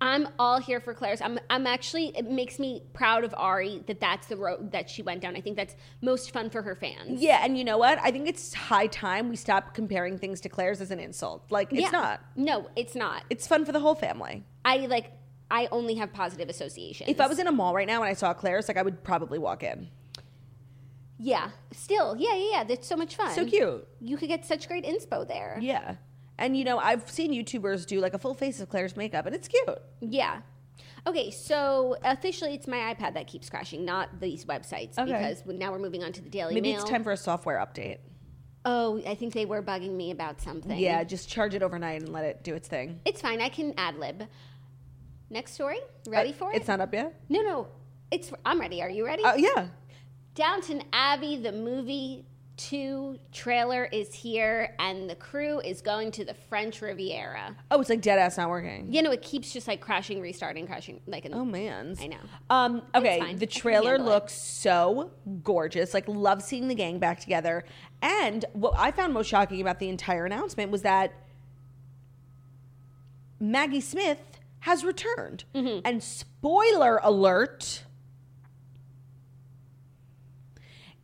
[0.00, 1.22] I'm all here for Claire's.
[1.22, 1.38] I'm.
[1.48, 2.08] I'm actually.
[2.16, 5.34] It makes me proud of Ari that that's the road that she went down.
[5.36, 7.22] I think that's most fun for her fans.
[7.22, 7.98] Yeah, and you know what?
[8.02, 11.44] I think it's high time we stop comparing things to Claire's as an insult.
[11.50, 11.90] Like it's Yeah.
[11.90, 12.20] not.
[12.36, 13.22] No, it's not.
[13.30, 14.44] It's fun for the whole family.
[14.64, 15.12] I like.
[15.50, 17.08] I only have positive associations.
[17.08, 19.04] If I was in a mall right now and I saw Claire's, like I would
[19.04, 19.88] probably walk in.
[21.18, 22.64] yeah, still, yeah, yeah, yeah.
[22.64, 23.30] That's so much fun.
[23.34, 23.86] So cute.
[24.00, 25.58] You could get such great inspo there.
[25.60, 25.94] Yeah.
[26.38, 29.34] And you know, I've seen YouTubers do like a full face of Claire's makeup and
[29.34, 29.68] it's cute.
[30.00, 30.40] Yeah.
[31.06, 35.12] Okay, so officially it's my iPad that keeps crashing, not these websites, Okay.
[35.12, 36.80] because now we're moving on to the Daily Maybe Mail.
[36.80, 37.98] it's time for a software update.
[38.64, 40.78] Oh, I think they were bugging me about something.
[40.78, 43.00] Yeah, just charge it overnight and let it do its thing.
[43.04, 43.42] It's fine.
[43.42, 44.26] I can ad lib.
[45.28, 45.78] Next story.
[46.08, 46.56] Ready Uh, for it?
[46.56, 47.14] It's not up yet?
[47.28, 47.68] No, no.
[48.10, 48.32] It's.
[48.46, 48.80] I'm ready.
[48.80, 49.22] Are you ready?
[49.26, 49.68] Oh, yeah.
[50.34, 52.24] Downton Abbey, the movie
[52.56, 57.56] two trailer is here, and the crew is going to the French Riviera.
[57.70, 58.92] Oh, it's like dead ass not working.
[58.92, 61.00] You know, it keeps just like crashing, restarting, crashing.
[61.06, 61.96] Like, in, Oh man.
[62.00, 62.16] I know.
[62.50, 64.10] Um, okay, the trailer handle it.
[64.10, 65.10] looks so
[65.42, 65.94] gorgeous.
[65.94, 67.64] Like, love seeing the gang back together.
[68.02, 71.12] And what I found most shocking about the entire announcement was that
[73.40, 74.20] Maggie Smith
[74.60, 75.44] has returned.
[75.54, 75.80] Mm-hmm.
[75.84, 77.84] And spoiler alert.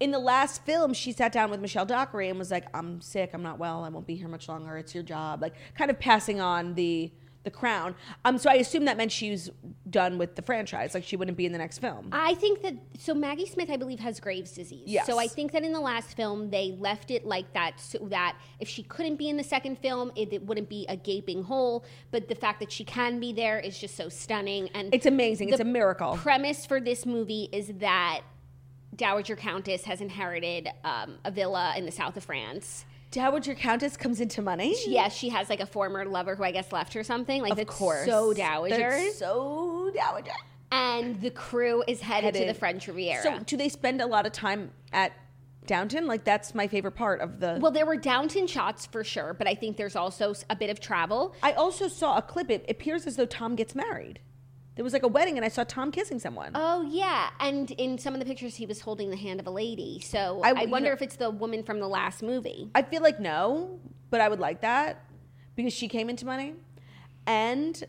[0.00, 3.30] In the last film, she sat down with Michelle Dockery and was like, "I'm sick.
[3.34, 3.84] I'm not well.
[3.84, 4.76] I won't be here much longer.
[4.78, 7.94] It's your job." Like, kind of passing on the the crown.
[8.24, 9.50] Um, so I assume that meant she was
[9.88, 10.92] done with the franchise.
[10.92, 12.08] Like, she wouldn't be in the next film.
[12.12, 14.84] I think that so Maggie Smith, I believe, has Graves' disease.
[14.86, 15.06] Yes.
[15.06, 18.36] So I think that in the last film they left it like that, so that
[18.58, 21.84] if she couldn't be in the second film, it, it wouldn't be a gaping hole.
[22.10, 25.48] But the fact that she can be there is just so stunning, and It's amazing.
[25.48, 26.16] It's a miracle.
[26.16, 28.20] Premise for this movie is that
[28.94, 32.84] Dowager Countess has inherited um, a villa in the south of France.
[33.10, 34.76] Dowager Countess comes into money.
[34.86, 37.42] Yeah, she has like a former lover who I guess left her something.
[37.42, 38.04] Like of that's course.
[38.04, 38.76] so dowager.
[38.76, 40.30] That's so dowager.
[40.70, 43.22] and the crew is headed, to the French Riviera.
[43.22, 45.12] So, do they spend a lot of time at
[45.66, 47.58] Downton, like that's my favorite part of the.
[47.60, 50.80] Well, there were Downton shots for sure, but I think there's also a bit of
[50.80, 51.34] travel.
[51.42, 52.50] I also saw a clip.
[52.50, 54.20] It appears as though Tom gets married.
[54.80, 56.52] There was like a wedding, and I saw Tom kissing someone.
[56.54, 59.50] Oh yeah, and in some of the pictures, he was holding the hand of a
[59.50, 60.00] lady.
[60.00, 62.70] So I- I, wonder know- if it's the woman from the last movie.
[62.74, 65.04] I feel like no, but I would like that
[65.54, 66.54] because she came into money,
[67.26, 67.84] and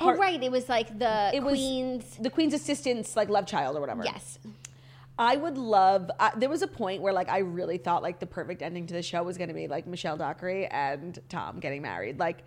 [0.00, 2.16] oh right, it was like the it was queen's.
[2.20, 4.04] the queen's assistant's like love child or whatever.
[4.04, 4.38] Yes.
[5.18, 6.12] I would love.
[6.20, 8.94] Uh, there was a point where like I really thought like the perfect ending to
[8.94, 12.20] the show was going to be like Michelle Dockery and Tom getting married.
[12.20, 12.44] Like,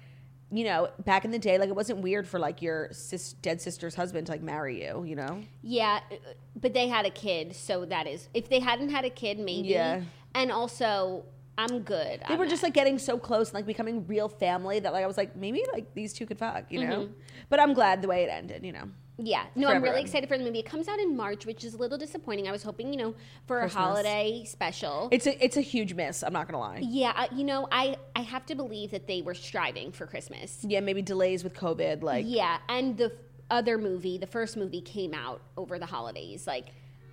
[0.51, 3.62] you know, back in the day, like it wasn't weird for like your sis- dead
[3.62, 5.03] sister's husband to like marry you.
[5.03, 6.15] You know, Yeah, uh,
[6.55, 9.69] but they had a kid, so that is if they hadn't had a kid, maybe.
[9.69, 10.01] Yeah.
[10.33, 11.25] And also,
[11.57, 12.21] I'm good.
[12.27, 15.07] they were just like getting so close and like becoming real family that like I
[15.07, 16.65] was like maybe like these two could fuck.
[16.71, 17.13] You know, Mm-hmm.
[17.49, 18.65] but I'm glad the way it ended.
[18.65, 18.89] You know.
[19.21, 20.60] Yeah, no, I'm really excited for the movie.
[20.60, 22.47] It comes out in March, which is a little disappointing.
[22.47, 23.15] I was hoping, you know,
[23.47, 23.75] for Christmas.
[23.75, 25.10] a holiday special.
[25.12, 26.23] It's a it's a huge miss.
[26.23, 26.79] I'm not gonna lie.
[26.82, 30.60] yeah, uh, you know, I I have to believe that they were striving for Christmas.
[30.67, 32.01] Yeah, maybe delays with COVID.
[32.01, 33.12] Like, Yeah, and the f-
[33.51, 36.67] other movie, the first movie, came out over the holidays, like,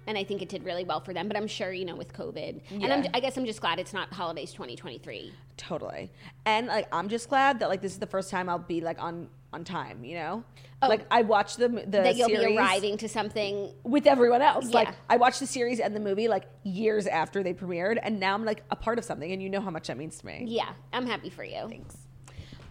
[0.07, 1.27] and I think it did really well for them.
[1.27, 3.93] But I'm sure, you know, with COVID, and I'm, I guess I'm just glad it's
[3.93, 5.33] not holidays 2023.
[5.57, 6.11] Totally.
[6.45, 9.03] And like I'm just glad that like this is the first time I'll be like
[9.03, 10.45] on on time, you know?
[10.83, 10.89] Oh.
[10.89, 13.73] like I watched the the that you'll series be arriving to something.
[13.83, 14.71] with everyone else.
[14.71, 14.95] Like Yeah.
[15.09, 18.45] I watched the series and the movie like years after they premiered and now I'm
[18.45, 20.45] like a part of something and you know how much that means to me.
[20.47, 21.67] Yeah, I'm happy for you.
[21.69, 21.97] Thanks.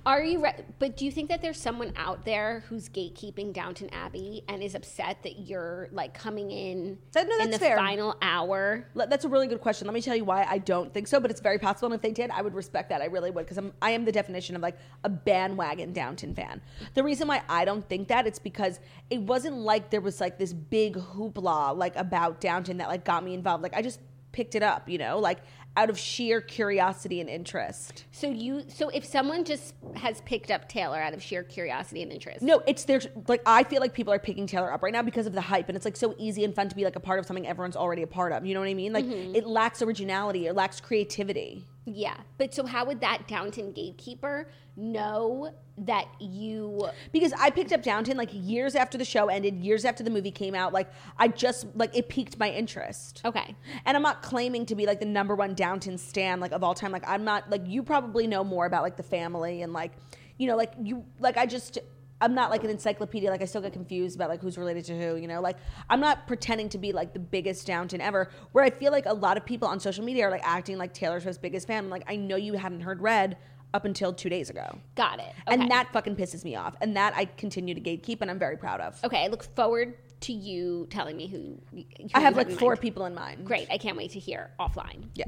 [0.05, 0.43] Are you?
[0.43, 4.61] Re- but do you think that there's someone out there who's gatekeeping Downton Abbey and
[4.61, 7.75] is upset that you're like coming in That- no, in the fair.
[7.75, 8.85] final hour?
[8.93, 9.87] Le- That's a really good question.
[9.87, 11.87] Let me tell you why I don't think so, but it's very possible.
[11.87, 13.01] And if they did, I would respect that.
[13.01, 16.61] I really would, because I'm I am the definition of like a bandwagon Downton fan.
[16.93, 20.37] The reason why I don't think that it's because it wasn't like there was like
[20.37, 23.63] this big hoopla like about Downton that like got me involved.
[23.63, 23.99] Like I just
[24.35, 25.39] picked it up, you know, like
[25.77, 28.03] out of sheer curiosity and interest.
[28.11, 32.11] So you, so if someone just has picked up Taylor out of sheer curiosity and
[32.11, 35.01] interest, No, it's there's like I feel like people are picking Taylor up right now
[35.01, 36.99] because of the hype, and it's like so easy and fun to be like a
[36.99, 38.45] part of something everyone's already a part of.
[38.45, 38.91] You know what I mean?
[38.91, 39.35] Like mm-hmm.
[39.35, 41.65] it lacks originality, it lacks creativity.
[41.85, 42.17] Yeah.
[42.37, 46.89] But so how would that Downton gatekeeper know that you?
[47.11, 50.31] because I picked up Downton like years after the show ended, years after the movie
[50.31, 50.73] came out.
[50.73, 53.21] Like I just like it piqued my interest.
[53.23, 53.55] Okay.
[53.85, 56.73] And I'm not claiming to be like the number one Downton stan like of all
[56.73, 56.91] time.
[56.91, 59.91] Like I'm not like you probably know more about like the family and like
[60.37, 61.77] you know like you like I just
[62.21, 63.29] I'm not like an encyclopedia.
[63.29, 65.15] Like I still get confused about like who's related to who.
[65.17, 65.57] You know, like
[65.89, 68.29] I'm not pretending to be like the biggest Downton ever.
[68.53, 70.93] Where I feel like a lot of people on social media are like acting like
[70.93, 71.85] Taylor Swift's biggest fan.
[71.85, 73.37] I'm like I know you hadn't heard Red
[73.73, 74.79] up until two days ago.
[74.95, 75.33] Got it.
[75.47, 75.61] Okay.
[75.61, 76.75] And that fucking pisses me off.
[76.79, 79.03] And that I continue to gatekeep and I'm very proud of.
[79.03, 79.25] Okay.
[79.25, 81.59] I look forward to you telling me who.
[81.71, 82.81] who I have like four mind.
[82.81, 83.45] people in mind.
[83.45, 83.67] Great.
[83.69, 85.09] I can't wait to hear offline.
[85.13, 85.25] Yeah.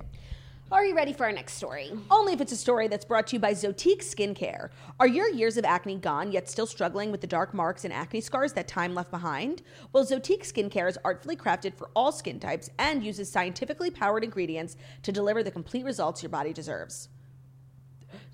[0.70, 1.94] Are you ready for our next story?
[2.12, 4.70] Only if it's a story that's brought to you by Zotique Skincare.
[5.00, 8.20] Are your years of acne gone, yet still struggling with the dark marks and acne
[8.20, 9.62] scars that time left behind?
[9.94, 14.76] Well, Zotique Skincare is artfully crafted for all skin types and uses scientifically powered ingredients
[15.04, 17.08] to deliver the complete results your body deserves.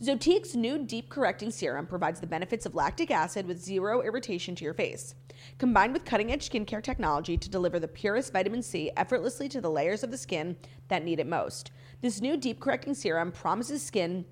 [0.02, 4.64] Zotique's new deep correcting serum provides the benefits of lactic acid with zero irritation to
[4.64, 5.14] your face.
[5.60, 9.70] Combined with cutting edge skincare technology to deliver the purest vitamin C effortlessly to the
[9.70, 11.72] layers of the skin that need it most.
[12.04, 14.26] This new deep correcting serum promises skin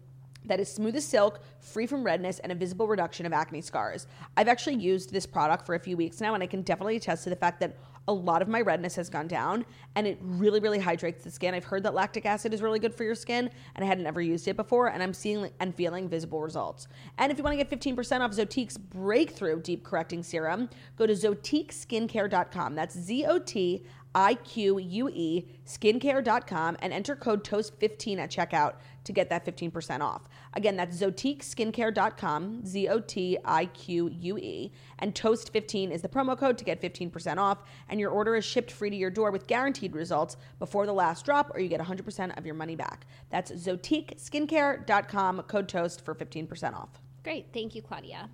[0.44, 4.08] that is smooth as silk, free from redness, and a visible reduction of acne scars.
[4.36, 7.24] I've actually used this product for a few weeks now, and I can definitely attest
[7.24, 7.78] to the fact that
[8.10, 9.64] a lot of my redness has gone down
[9.96, 11.54] and it really, really hydrates the skin.
[11.54, 14.20] I've heard that lactic acid is really good for your skin, and I hadn't ever
[14.20, 16.90] used it before, and I'm seeing and feeling visible results.
[17.20, 21.14] And if you want to get 15% off Zotique's breakthrough deep correcting serum, go to
[21.14, 22.76] zotiqueskincare.com.
[22.76, 28.74] That's Z O T I Q U E skincare.com and enter code TOAST15 at checkout
[29.04, 30.28] to get that 15% off.
[30.54, 36.38] Again, that's zotiqueskincare.com, Z O T I Q U E, and TOAST15 is the promo
[36.38, 39.48] code to get 15% off, and your order is shipped free to your door with
[39.48, 43.06] guaranteed results before the last drop, or you get 100% of your money back.
[43.30, 46.90] That's zotiqueskincare.com, code TOAST for 15% off.
[47.24, 47.48] Great.
[47.54, 48.30] Thank you, Claudia.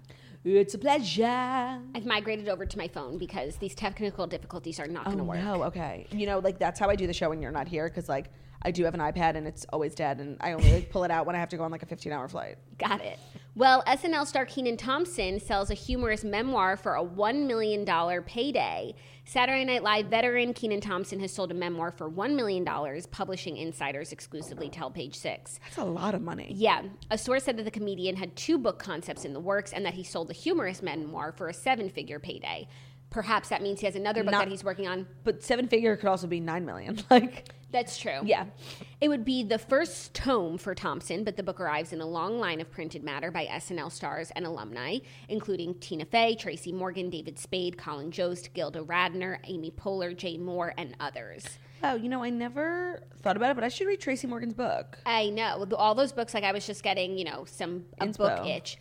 [0.55, 1.25] It's a pleasure.
[1.25, 5.39] I've migrated over to my phone because these technical difficulties are not going to work.
[5.39, 6.07] Oh no, okay.
[6.11, 8.31] You know, like that's how I do the show when you're not here because like
[8.61, 11.11] I do have an iPad and it's always dead, and I only like, pull it
[11.11, 12.57] out when I have to go on like a 15 hour flight.
[12.77, 13.19] Got it.
[13.57, 17.83] Well, SNL star Kenan Thompson sells a humorous memoir for a $1 million
[18.23, 18.93] payday.
[19.25, 22.63] Saturday Night Live veteran Kenan Thompson has sold a memoir for $1 million,
[23.09, 25.59] publishing insiders exclusively tell page six.
[25.63, 26.51] That's a lot of money.
[26.55, 29.83] Yeah, a source said that the comedian had two book concepts in the works and
[29.87, 32.67] that he sold the humorous memoir for a seven figure payday.
[33.09, 35.07] Perhaps that means he has another book Not- that he's working on.
[35.23, 36.99] But seven figure could also be nine million.
[37.09, 38.19] Like That's true.
[38.23, 38.45] Yeah.
[39.01, 42.39] It would be the first tome for Thompson, but the book arrives in a long
[42.39, 47.37] line of printed matter by SNL stars and alumni, including Tina Fey, Tracy Morgan, David
[47.37, 51.45] Spade, Colin Jost, Gilda Radner, Amy Poehler, Jay Mohr, and others.
[51.83, 54.97] Oh, you know, I never thought about it, but I should read Tracy Morgan's book.
[55.05, 56.33] I know all those books.
[56.33, 58.17] Like I was just getting, you know, some a Inspo.
[58.17, 58.77] book itch.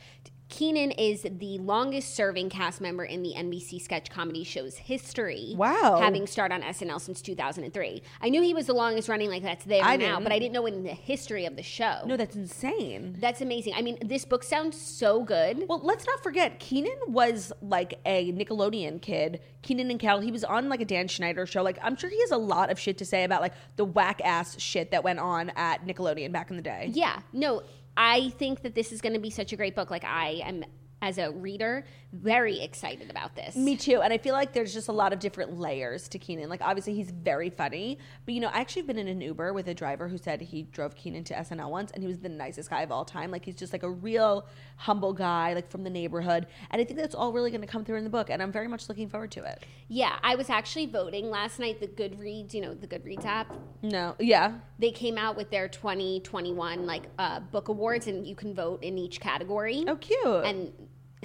[0.48, 5.54] Kenan is the longest serving cast member in the NBC sketch comedy show's history.
[5.56, 5.98] Wow.
[6.00, 8.02] Having started on SNL since 2003.
[8.20, 10.22] I knew he was the longest running, like that's there I now, didn't.
[10.22, 12.02] but I didn't know in the history of the show.
[12.06, 13.16] No, that's insane.
[13.18, 13.74] That's amazing.
[13.76, 15.64] I mean, this book sounds so good.
[15.68, 19.40] Well, let's not forget, Kenan was like a Nickelodeon kid.
[19.62, 21.62] Kenan and Kel, he was on like a Dan Schneider show.
[21.62, 24.20] Like, I'm sure he has a lot of shit to say about like the whack
[24.24, 26.90] ass shit that went on at Nickelodeon back in the day.
[26.94, 27.62] Yeah, no,
[27.96, 29.90] I think that this is going to be such a great book.
[29.90, 30.64] Like, I am,
[31.02, 31.84] as a reader,
[32.22, 33.54] very excited about this.
[33.56, 34.00] Me too.
[34.02, 36.48] And I feel like there's just a lot of different layers to Kenan.
[36.48, 37.98] Like, obviously, he's very funny.
[38.24, 40.40] But, you know, I actually have been in an Uber with a driver who said
[40.40, 43.30] he drove Kenan to SNL once and he was the nicest guy of all time.
[43.30, 46.46] Like, he's just like a real humble guy, like from the neighborhood.
[46.70, 48.30] And I think that's all really going to come through in the book.
[48.30, 49.64] And I'm very much looking forward to it.
[49.88, 51.80] Yeah, I was actually voting last night.
[51.80, 53.52] The Goodreads, you know, the Goodreads app,
[53.82, 54.14] No.
[54.18, 54.54] Yeah.
[54.78, 58.98] they came out with their 2021 like uh, book awards, and you can vote in
[58.98, 59.84] each category.
[59.86, 60.44] Oh, cute.
[60.44, 60.72] And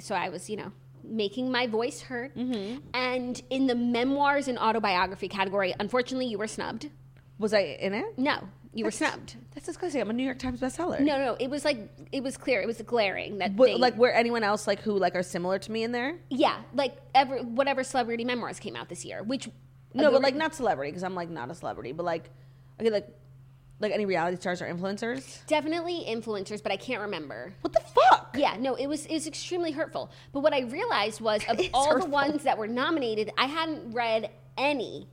[0.00, 0.72] so I was, you know,
[1.04, 2.34] making my voice heard.
[2.34, 2.78] Mm-hmm.
[2.94, 6.90] And in the memoirs and autobiography category, unfortunately, you were snubbed.
[7.38, 8.18] was I in it?
[8.18, 9.36] No, you were snubbed.
[9.54, 10.00] That's disgusting.
[10.00, 11.00] I'm a New York Times bestseller.
[11.00, 11.78] No, no, it was like
[12.10, 12.62] it was clear.
[12.62, 15.58] It was glaring that But, they, like were anyone else like who like are similar
[15.58, 16.16] to me in there?
[16.30, 19.48] yeah, like ever whatever celebrity memoirs came out this year, which
[19.94, 22.30] No, but like not celebrity because I'm like not a celebrity, but like
[22.80, 23.08] okay, like
[23.82, 25.44] like any reality stars or influencers.
[25.46, 27.52] definitely influencers, but I can't remember.
[27.60, 28.36] What the fuck?
[28.38, 30.10] Yeah, no, it was it was extremely hurtful.
[30.32, 32.06] But what I realized was of all hurtful.
[32.06, 35.08] the ones that were nominated, I hadn't read any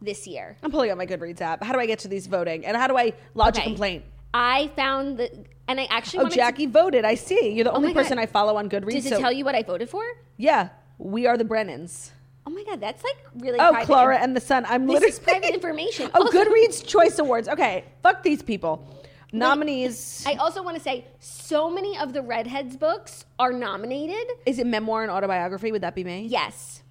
[0.00, 0.56] this year.
[0.62, 1.62] I'm pulling up my Goodreads app.
[1.62, 2.64] How do I get to these voting?
[2.64, 4.04] And how do I lodge a complaint?
[4.34, 5.30] I found the
[5.68, 7.04] and I actually Oh, Jackie voted.
[7.04, 7.50] I see.
[7.50, 8.02] You're the oh only my God.
[8.02, 8.92] person I follow on Goodreads.
[8.92, 10.02] Does it so- tell you what I voted for?
[10.36, 12.10] Yeah, we are the Brennans.
[12.48, 13.84] Oh my god, that's like really Oh, private.
[13.86, 14.64] Clara and the Sun.
[14.70, 16.10] I'm This literally is private information.
[16.14, 17.46] Oh, Also- Goodreads Choice Awards.
[17.46, 18.94] Okay, fuck these people.
[19.32, 20.24] Nominees.
[20.26, 24.26] I also want to say so many of the Redheads books are nominated.
[24.46, 25.70] Is it memoir and autobiography?
[25.72, 26.26] Would that be me?
[26.30, 26.82] Yes.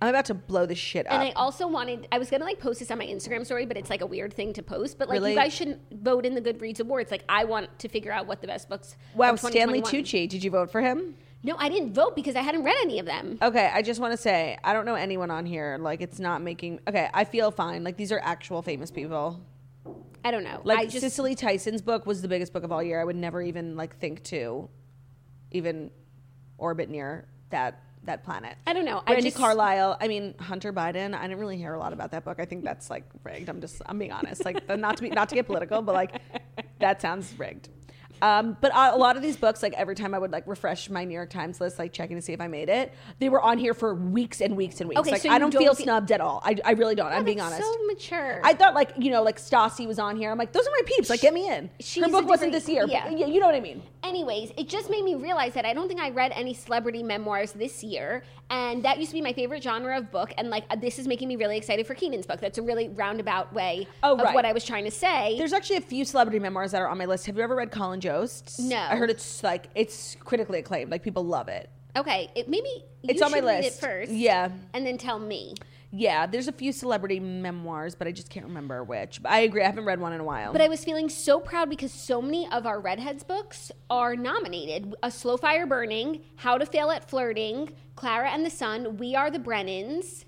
[0.00, 1.14] I'm about to blow this shit up.
[1.14, 3.76] And I also wanted, I was gonna like post this on my Instagram story, but
[3.76, 4.96] it's like a weird thing to post.
[4.96, 5.30] But like, Really?
[5.32, 7.10] you guys shouldn't vote in the Goodreads awards.
[7.10, 8.94] Like, I want to figure out what the best books.
[9.16, 10.28] wow, Stanley Tucci.
[10.28, 11.16] Did you vote for him?
[11.42, 13.38] No, I didn't vote because I hadn't read any of them.
[13.40, 15.78] Okay, I just want to say I don't know anyone on here.
[15.80, 16.80] Like, it's not making.
[16.88, 17.84] Okay, I feel fine.
[17.84, 19.40] Like, these are actual famous people.
[20.24, 20.60] I don't know.
[20.64, 23.00] Like I just, Cicely Tyson's book was the biggest book of all year.
[23.00, 24.68] I would never even like think to
[25.52, 25.90] even
[26.58, 28.56] orbit near that that planet.
[28.66, 29.02] I don't know.
[29.06, 29.96] I Randy just- Carlile.
[30.00, 31.14] I mean Hunter Biden.
[31.14, 32.40] I didn't really hear a lot about that book.
[32.40, 33.48] I think that's like rigged.
[33.48, 34.44] I'm just I'm being honest.
[34.44, 36.20] Like the- not to be not to get political, but like
[36.80, 37.68] that sounds rigged.
[38.22, 41.04] Um, but a lot of these books, like every time I would like refresh my
[41.04, 43.58] New York Times list, like checking to see if I made it, they were on
[43.58, 45.00] here for weeks and weeks and weeks.
[45.00, 46.40] Okay, like so I don't, don't feel feel- snubbed at all.
[46.44, 47.12] I, I really don't.
[47.12, 47.62] I'm being honest.
[47.62, 48.40] So mature.
[48.44, 50.30] I thought like you know like Stassi was on here.
[50.30, 51.10] I'm like those are my peeps.
[51.10, 51.70] Like get me in.
[51.80, 52.86] She's Her book wasn't this year.
[52.88, 53.08] yeah.
[53.08, 53.82] but yeah, you know what I mean.
[54.02, 57.52] Anyways, it just made me realize that I don't think I read any celebrity memoirs
[57.52, 60.32] this year, and that used to be my favorite genre of book.
[60.38, 62.40] And like, this is making me really excited for Kenan's book.
[62.40, 64.34] That's a really roundabout way Oh, of right.
[64.34, 65.36] what I was trying to say.
[65.38, 67.26] There's actually a few celebrity memoirs that are on my list.
[67.26, 68.58] Have you ever read Colin Jost?
[68.60, 68.76] No.
[68.76, 70.90] I heard it's like it's critically acclaimed.
[70.90, 71.68] Like people love it.
[71.96, 72.68] okay, it maybe
[73.02, 73.68] you It's on my list.
[73.68, 74.50] it first, Yeah.
[74.72, 75.54] and then tell me.
[75.90, 79.22] Yeah, there's a few celebrity memoirs, but I just can't remember which.
[79.22, 79.62] But I agree.
[79.62, 80.52] I haven't read one in a while.
[80.52, 84.94] But I was feeling so proud because so many of our Redheads books are nominated.
[85.02, 89.30] A Slow Fire Burning, How to Fail at Flirting, Clara and the Sun, We Are
[89.30, 90.26] the Brennans,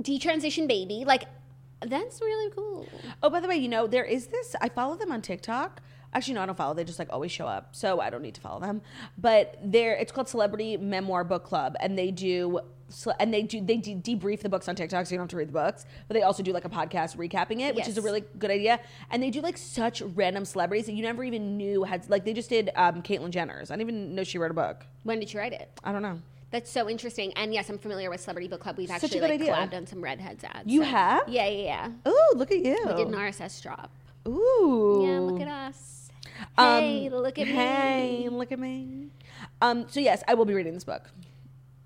[0.00, 1.04] Detransition Baby.
[1.06, 1.24] Like,
[1.86, 2.88] that's really cool.
[3.22, 4.56] oh, by the way, you know there is this.
[4.60, 5.82] I follow them on TikTok.
[6.14, 6.74] Actually, no, I don't follow.
[6.74, 8.80] They just like always show up, so I don't need to follow them.
[9.18, 12.60] But they're it's called Celebrity Memoir Book Club, and they do
[13.20, 15.36] and they do they de- debrief the books on TikTok, so you don't have to
[15.36, 15.84] read the books.
[16.06, 18.80] But they also do like a podcast recapping it, which is a really good idea.
[19.10, 22.32] And they do like such random celebrities that you never even knew had like they
[22.32, 23.70] just did um, Caitlyn Jenner's.
[23.70, 24.86] I didn't even know she wrote a book.
[25.02, 25.70] When did she write it?
[25.84, 26.20] I don't know.
[26.50, 27.34] That's so interesting.
[27.34, 28.78] And yes, I'm familiar with Celebrity Book Club.
[28.78, 29.52] We've Such actually like idea.
[29.52, 30.66] collabed on some Redheads ads.
[30.66, 31.28] You have?
[31.28, 32.10] Yeah, yeah, yeah.
[32.10, 32.78] Ooh, look at you.
[32.86, 33.90] We did an RSS drop.
[34.26, 35.04] Ooh.
[35.06, 36.08] Yeah, look at us.
[36.56, 37.52] Um, Hey, look at me.
[37.52, 39.08] Hey, look at me.
[39.60, 41.10] Um, so yes, I will be reading this book.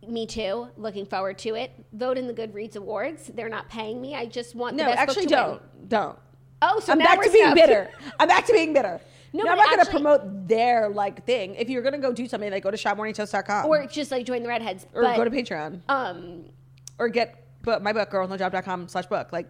[0.06, 0.68] Me too.
[0.76, 1.72] Looking forward to it.
[1.92, 3.30] Vote in the Goodreads Awards.
[3.34, 4.14] They're not paying me.
[4.14, 5.88] I just want the No, best actually, book to don't, win.
[5.88, 6.18] don't.
[6.62, 7.56] Oh, so I'm now back we're to being snubbed.
[7.60, 7.90] bitter.
[8.20, 9.00] I'm back to being bitter.
[9.32, 11.54] No, No, I'm not going to promote their like thing.
[11.56, 14.42] If you're going to go do something, like go to shopmorningtoast.com Or just like join
[14.42, 14.86] the Redheads.
[14.94, 16.44] or but, go to Patreon um,
[16.98, 19.32] or get but my book girlwithnojob.com slash book.
[19.32, 19.48] Like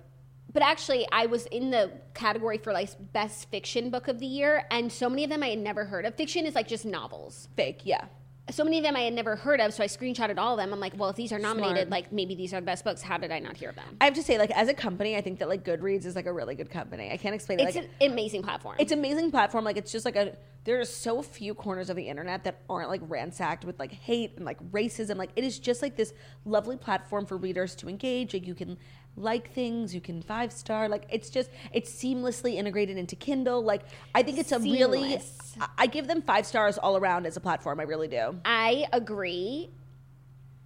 [0.53, 4.65] but actually, I was in the category for like best fiction book of the year,
[4.71, 6.15] and so many of them I had never heard of.
[6.15, 7.49] Fiction is like just novels.
[7.57, 8.05] Fake, yeah.
[8.51, 10.73] So many of them I had never heard of, so I screenshotted all of them.
[10.73, 11.91] I'm like, well, if these are nominated, Smart.
[11.91, 13.01] like maybe these are the best books.
[13.01, 13.97] How did I not hear of them?
[14.01, 16.27] I have to say, like, as a company, I think that like Goodreads is like
[16.27, 17.11] a really good company.
[17.13, 17.69] I can't explain it.
[17.69, 18.77] It's Like, an amazing platform.
[18.81, 19.65] it's an amazing platform.
[19.65, 20.37] Like, it's just like a.
[20.65, 24.35] There are so few corners of the internet that aren't like ransacked with like hate
[24.37, 25.17] and like racism.
[25.17, 26.13] Like, it is just like this
[26.45, 28.35] lovely platform for readers to engage.
[28.35, 28.77] Like, you can
[29.17, 30.89] like things, you can five star.
[30.89, 33.63] Like, it's just it's seamlessly integrated into Kindle.
[33.63, 33.83] Like,
[34.15, 35.03] I think it's a really.
[35.03, 35.39] Seamless.
[35.61, 37.79] I- I give them five stars all around as a platform.
[37.79, 38.39] I really do.
[38.45, 39.69] I agree,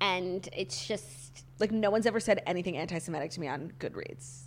[0.00, 4.42] and it's just Like, no one's ever said anything anti-Semitic to me on Goodreads.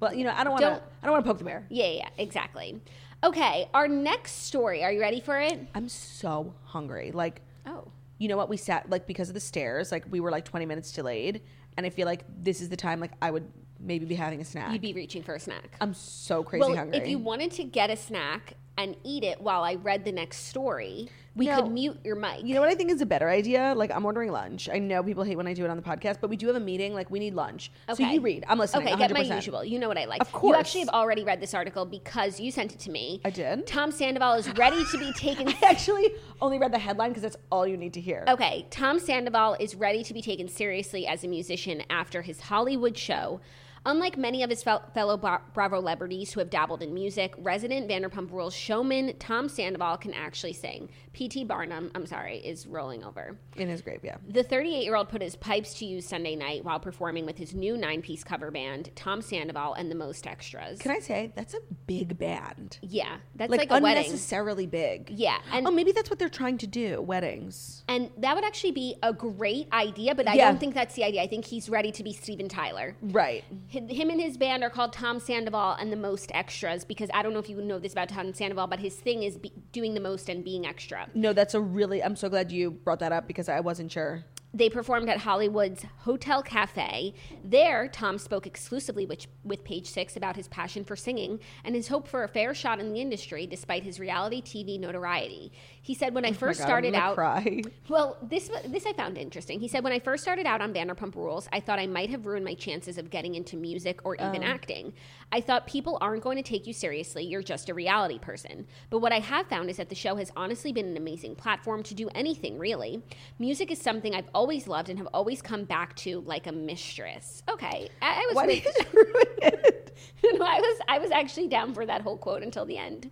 [0.00, 0.82] Well, you know, I don't want to.
[1.02, 1.64] I don't want to poke the bear.
[1.68, 2.80] yeah, yeah, exactly.
[3.22, 4.82] Okay, our next story.
[4.82, 5.60] Are you ready for it?
[5.76, 7.12] I'm so hungry.
[7.12, 7.86] Like, Oh,
[8.18, 8.48] you know what?
[8.48, 9.92] We sat like because of the stairs.
[9.92, 11.42] Like, we were like 20 minutes delayed,
[11.76, 13.00] and I feel like this is the time.
[13.00, 13.50] Like, I would
[13.80, 14.72] maybe be having a snack.
[14.72, 15.76] you'd be reaching for a snack.
[15.80, 16.98] I'm so crazy well, hungry.
[16.98, 20.46] if you wanted to get a snack and eat it while I read the next
[20.46, 21.62] story, we No.
[21.62, 22.44] could mute your mic.
[22.44, 23.72] you know what I think is a better idea?
[23.76, 24.68] Like, I'm ordering lunch.
[24.72, 26.56] I know people hate when I do it on the podcast, but we do have
[26.56, 26.92] a meeting.
[26.94, 27.72] Like, we need lunch.
[27.94, 28.44] So you read.
[28.48, 28.88] I'm listening.
[28.88, 28.98] Okay, 100%.
[28.98, 29.64] get my usual.
[29.64, 30.20] You know what I like.
[30.20, 30.54] Of course.
[30.54, 33.20] You actually have already read this article because you sent it to me.
[33.24, 33.66] I did?
[33.66, 35.48] Tom Sandoval is ready to be taken.
[35.48, 38.24] I actually only read the headline because that's all you need to hear.
[38.28, 42.96] Okay, Tom Sandoval is ready to be taken seriously as a musician after his Hollywood
[42.98, 43.40] show.
[43.84, 47.88] Unlike many of his fel- fellow Bra- Bravo celebrities who have dabbled in music, resident
[47.90, 50.88] Vanderpump Rules showman Tom Sandoval can actually sing.
[51.12, 51.44] P.T.
[51.44, 53.36] Barnum, I'm sorry, is rolling over.
[53.56, 54.16] In his grave, yeah.
[54.26, 57.54] The 38 year old put his pipes to use Sunday night while performing with his
[57.54, 60.78] new nine piece cover band, Tom Sandoval and the Most Extras.
[60.78, 62.78] Can I say that's a big band?
[62.80, 64.04] yeah, that's Like, like, a wedding.
[64.06, 65.10] unnecessarily big.
[65.10, 67.02] Yeah, and oh, maybe that's what they're trying to do.
[67.02, 67.84] Weddings.
[67.88, 70.48] and that would actually be a great idea, but I Yeah.
[70.48, 71.22] don't think that's the idea.
[71.22, 72.96] I think he's ready to be Steven Tyler.
[73.02, 73.44] Right.
[73.68, 77.32] Him and his band are called Tom Sandoval and the Most Extras because I don't
[77.34, 80.00] know if you know this about Tom Sandoval, but his thing is be- doing the
[80.00, 81.01] most and being extra.
[81.14, 82.02] No, that's a really.
[82.02, 84.24] I'm so glad you brought that up because I wasn't sure.
[84.54, 87.14] They performed at Hollywood's Hotel Cafe.
[87.42, 91.88] There, Tom spoke exclusively with, with Page Six about his passion for singing and his
[91.88, 95.52] hope for a fair shot in the industry despite his reality TV notoriety.
[95.80, 97.14] He said, When I oh first Oh God, started out.
[97.14, 97.62] Cry.
[97.88, 99.58] Well, this this I found interesting.
[99.60, 102.26] He said, "When I first started out on Vanderpump Rules, I thought I might have
[102.26, 104.46] ruined my chances of getting into music or even oh.
[104.46, 104.92] acting.
[105.32, 107.24] I thought people aren't going to take you seriously.
[107.24, 108.66] You're just a reality person.
[108.90, 111.82] But what I have found is that the show has honestly been an amazing platform
[111.84, 113.02] to do anything really.
[113.38, 117.42] Music is something I've always loved and have always come back to like a mistress.
[117.48, 119.96] Okay, I, I was Why did you ruin it?
[120.34, 123.10] no, I was I was actually down for that whole quote until the end.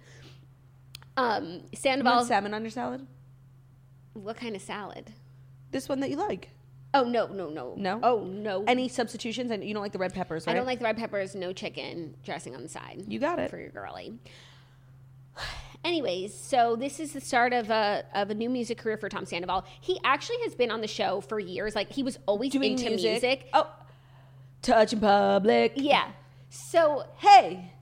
[1.17, 3.07] Um, Sandoval, salmon on your salad?
[4.13, 5.11] what kind of salad?
[5.71, 6.51] This one that you like?
[6.93, 8.01] Oh no, no, no, No?
[8.03, 9.51] Oh no, Any substitutions?
[9.51, 10.53] And you don't like the red peppers, right?
[10.53, 13.05] I don't like the red peppers, no chicken, dressing on the side.
[13.07, 13.51] You got it.
[13.51, 14.19] For your girly.
[15.85, 19.25] Anyways, so this is the start of a of a new music career for Tom
[19.25, 19.65] Sandoval.
[19.81, 21.75] He actually has been on the show for years.
[21.75, 23.49] Like he was always doing into music.
[23.53, 23.71] Oh,
[24.63, 25.73] touch in public.
[25.77, 26.11] Yeah.
[26.51, 27.73] So Hey,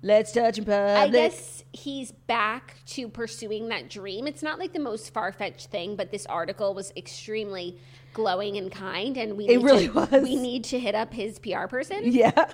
[0.00, 0.96] let's touch in public.
[0.96, 4.26] I guess he's back to pursuing that dream.
[4.26, 7.78] It's not like the most far fetched thing, but this article was extremely
[8.14, 10.22] glowing and kind, and we It need really to, was.
[10.22, 12.00] We need to hit up his PR person.
[12.02, 12.46] Yeah.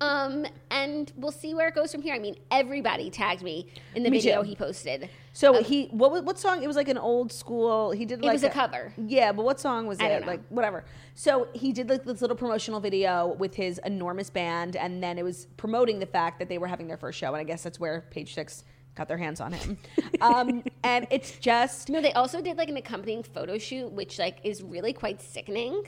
[0.00, 2.14] Um, and we'll see where it goes from here.
[2.14, 4.48] I mean, everybody tagged me in the Me video too.
[4.48, 5.08] he posted.
[5.32, 6.62] So he what what song?
[6.62, 7.90] It was like an old school.
[7.90, 8.92] He did like it was a cover.
[8.96, 10.26] Yeah, but what song was I it?
[10.26, 10.84] Like whatever.
[11.14, 15.24] So he did like this little promotional video with his enormous band, and then it
[15.24, 17.80] was promoting the fact that they were having their first show, and I guess that's
[17.80, 18.62] where Page Six
[18.94, 19.78] got their hands on him.
[20.20, 24.38] um, and it's just No, they also did like an accompanying photo shoot, which like
[24.44, 25.84] is really quite sickening.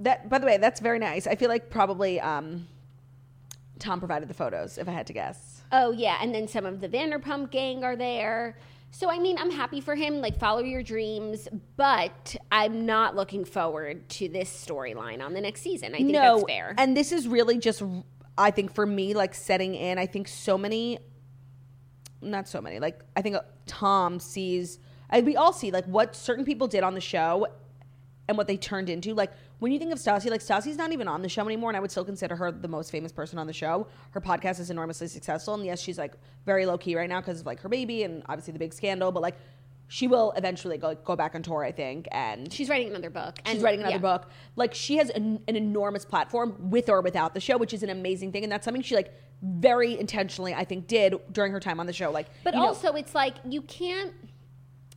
[0.00, 0.28] that.
[0.28, 1.26] By the way, that's very nice.
[1.28, 2.66] I feel like probably um,
[3.78, 5.62] Tom provided the photos, if I had to guess.
[5.72, 8.56] Oh yeah, and then some of the Vanderpump gang are there.
[8.92, 10.20] So I mean, I'm happy for him.
[10.20, 15.60] Like, follow your dreams, but I'm not looking forward to this storyline on the next
[15.62, 15.94] season.
[15.94, 16.74] I think no, that's fair.
[16.76, 17.82] and this is really just,
[18.36, 19.96] I think for me, like setting in.
[19.96, 20.98] I think so many,
[22.22, 22.78] not so many.
[22.78, 24.78] Like I think Tom sees.
[25.10, 27.46] I, we all see like what certain people did on the show,
[28.28, 29.12] and what they turned into.
[29.12, 31.76] Like when you think of Stassi, like Stassi's not even on the show anymore, and
[31.76, 33.88] I would still consider her the most famous person on the show.
[34.12, 36.14] Her podcast is enormously successful, and yes, she's like
[36.46, 39.10] very low key right now because of like her baby and obviously the big scandal.
[39.10, 39.36] But like
[39.88, 43.40] she will eventually go go back on tour, I think, and She's writing another book.
[43.44, 43.98] She's and- writing another yeah.
[43.98, 44.30] book.
[44.54, 47.90] Like she has an, an enormous platform with or without the show, which is an
[47.90, 49.12] amazing thing, and that's something she like
[49.42, 52.10] very intentionally, I think, did during her time on the show.
[52.10, 54.12] Like, But you know- also, it's like you can't.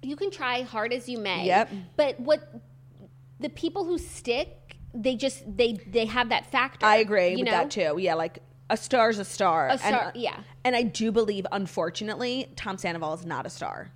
[0.01, 1.45] You can try hard as you may.
[1.45, 1.69] Yep.
[1.95, 2.61] But what
[3.39, 6.85] the people who stick they just they they have that factor.
[6.85, 7.51] I agree you with know?
[7.51, 7.95] that too.
[7.97, 8.39] Yeah, like
[8.69, 9.69] a star's a star.
[9.69, 10.39] A star, and, yeah.
[10.63, 13.91] And I do believe, unfortunately, Tom Sandoval is not a star.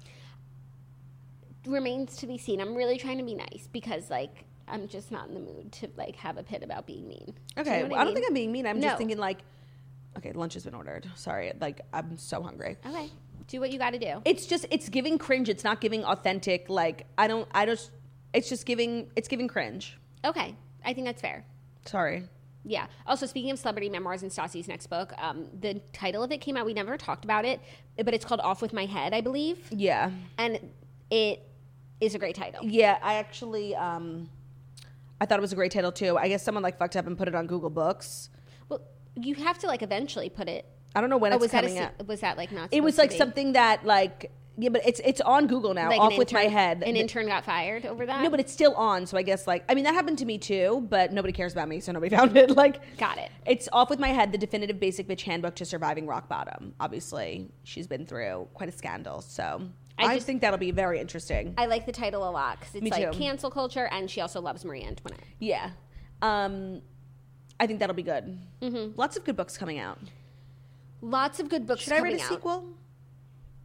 [1.66, 2.62] Remains to be seen.
[2.62, 5.89] I'm really trying to be nice because like I'm just not in the mood to
[5.98, 7.26] like have a pit about being mean.
[7.26, 8.66] Do you Okay, know well, I, don't think I'm being mean.
[8.66, 8.88] I'm No.
[8.88, 9.39] just thinking like,
[10.18, 11.09] okay, lunch has been ordered.
[11.15, 12.78] Sorry, like I'm so hungry.
[12.86, 13.09] Okay,
[13.47, 14.22] do what you got to do.
[14.26, 15.49] It's just it's giving cringe.
[15.49, 16.70] It's not giving authentic.
[16.70, 17.47] Like I don't.
[17.53, 17.91] I just.
[18.34, 19.09] It's just giving.
[19.15, 19.97] It's giving cringe.
[20.26, 20.55] Okay,
[20.86, 21.45] I think that's fair.
[21.86, 22.24] Sorry.
[22.65, 22.88] Yeah.
[23.05, 26.57] Also, speaking of celebrity memoirs and Stassi's next book, um, the title of it came
[26.57, 26.65] out.
[26.65, 27.61] We never talked about it,
[28.03, 30.11] but it's called Off with My Head, I believe, Yeah.
[30.38, 30.59] and
[31.09, 31.47] it
[32.01, 32.65] is a great title.
[32.65, 32.97] Yeah.
[33.01, 33.74] I actually.
[33.76, 34.30] um
[35.22, 36.18] I thought it was a great title too.
[36.18, 38.30] I guess someone like fucked up and put it on Google Books.
[38.70, 38.82] Well,
[39.20, 40.65] you have to like eventually put it.
[40.95, 42.07] I don't know when Oh, it's was that a, coming out.
[42.07, 42.70] was that like not?
[42.72, 45.88] It was like something that like yeah, but it's it's on Google now.
[45.89, 46.82] Like off an with my head.
[46.82, 48.24] An intern got fired over that.
[48.24, 49.05] No, but it's still on.
[49.05, 51.68] So I guess like I mean that happened to me too, but nobody cares about
[51.68, 52.51] me, so nobody found it.
[52.51, 53.30] Like Got it.
[53.45, 54.32] It's off with my head.
[54.32, 56.74] The definitive basic bitch handbook to surviving rock bottom.
[56.80, 59.61] Obviously, she's been through quite a scandal, so
[59.99, 61.53] I I, just- think that'll be very interesting.
[61.57, 63.18] I like the title a lot because it's Me like too.
[63.20, 65.20] cancel culture, and she also loves Marie Antoinette.
[65.39, 65.70] yeah,
[66.24, 66.82] um,
[67.60, 68.38] I think that'll be good.
[68.62, 68.99] Mm-hmm.
[68.99, 69.99] Lots of good books coming out.
[71.01, 71.82] Lots of good books.
[71.82, 72.30] Should I read a out.
[72.30, 72.66] sequel?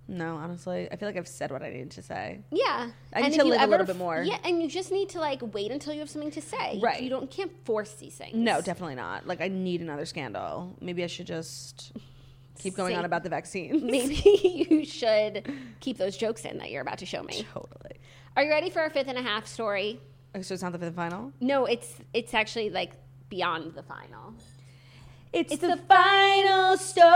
[0.09, 2.41] No, honestly, I feel like I've said what I needed to say.
[2.51, 4.23] Yeah, I need And to live a little bit more.
[4.23, 6.79] Yeah, and you just need to like wait until you have something to say.
[6.83, 7.01] Right.
[7.03, 8.35] You don't can't force these things.
[8.35, 9.27] No, definitely not.
[9.27, 10.77] Like I need another scandal.
[10.81, 11.93] Maybe I should just
[12.59, 13.87] keep going Say- on about the vaccine.
[13.91, 17.47] Maybe you should keep those jokes in that you're about to show me.
[17.53, 17.97] totally.
[18.37, 20.01] Are you ready for our fifth and a half story?
[20.41, 21.33] So it's not the fifth and final.
[21.41, 22.93] No, it's it's actually like
[23.33, 24.35] beyond the final.
[25.33, 27.09] It's, It's the, the final story.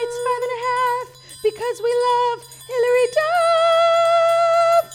[0.00, 1.06] It's five and a half
[1.42, 2.38] because we love
[2.70, 4.86] Hilary Duff.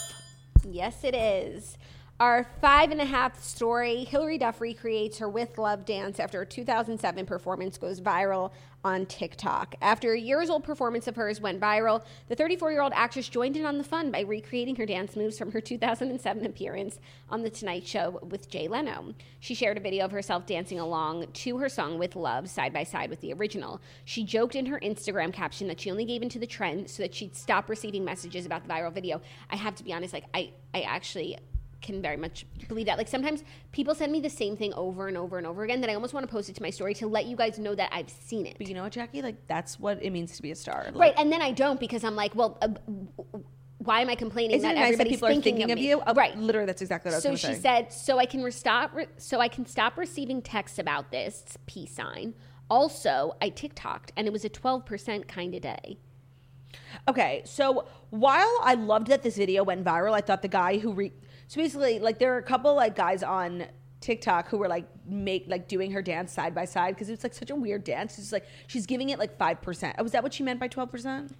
[0.68, 1.78] Yes, it is.
[2.20, 6.46] Our five and a half story Hilary Duff recreates her With Love dance after a
[6.46, 8.50] 2007 performance goes viral
[8.82, 9.76] on TikTok.
[9.80, 13.56] After a years old performance of hers went viral, the 34 year old actress joined
[13.56, 16.98] in on the fun by recreating her dance moves from her 2007 appearance
[17.30, 19.14] on The Tonight Show with Jay Leno.
[19.38, 22.82] She shared a video of herself dancing along to her song With Love side by
[22.82, 23.80] side with the original.
[24.04, 27.14] She joked in her Instagram caption that she only gave into the trend so that
[27.14, 29.20] she'd stop receiving messages about the viral video.
[29.50, 31.36] I have to be honest, like, I, I actually
[31.80, 32.98] can very much believe that.
[32.98, 35.90] Like sometimes people send me the same thing over and over and over again that
[35.90, 37.90] I almost want to post it to my story to let you guys know that
[37.92, 38.56] I've seen it.
[38.58, 39.22] But you know what, Jackie?
[39.22, 40.84] Like that's what it means to be a star.
[40.86, 42.68] Like, right, and then I don't because I'm like, well, uh,
[43.78, 45.88] why am I complaining Isn't that it nice that everybody's people are thinking of me?
[45.88, 46.00] you?
[46.00, 46.36] Uh, right.
[46.36, 47.60] Literally, that's exactly what I was So she say.
[47.60, 51.56] said, so I can re- stop, re- so I can stop receiving texts about this
[51.66, 52.34] peace sign.
[52.68, 55.98] Also, I TikToked, and it was a 12% kind of day.
[57.08, 60.92] Okay, so while I loved that this video went viral, I thought the guy who
[60.92, 61.12] re-
[61.48, 63.66] so basically like there are a couple like guys on
[64.00, 67.34] TikTok who were like make like doing her dance side by side because it's like
[67.34, 68.18] such a weird dance.
[68.18, 69.96] It's like she's giving it like five percent.
[69.98, 71.34] Oh, was that what she meant by twelve percent?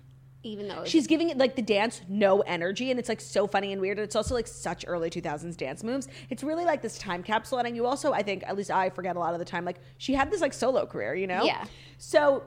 [0.44, 3.72] Even though She's giving it like the dance no energy, and it's like so funny
[3.72, 3.98] and weird.
[3.98, 6.06] And it's also like such early 2000s dance moves.
[6.30, 7.58] It's really like this time capsule.
[7.58, 9.80] And you also, I think, at least I forget a lot of the time, like
[9.98, 11.42] she had this like solo career, you know?
[11.42, 11.64] Yeah.
[11.98, 12.44] So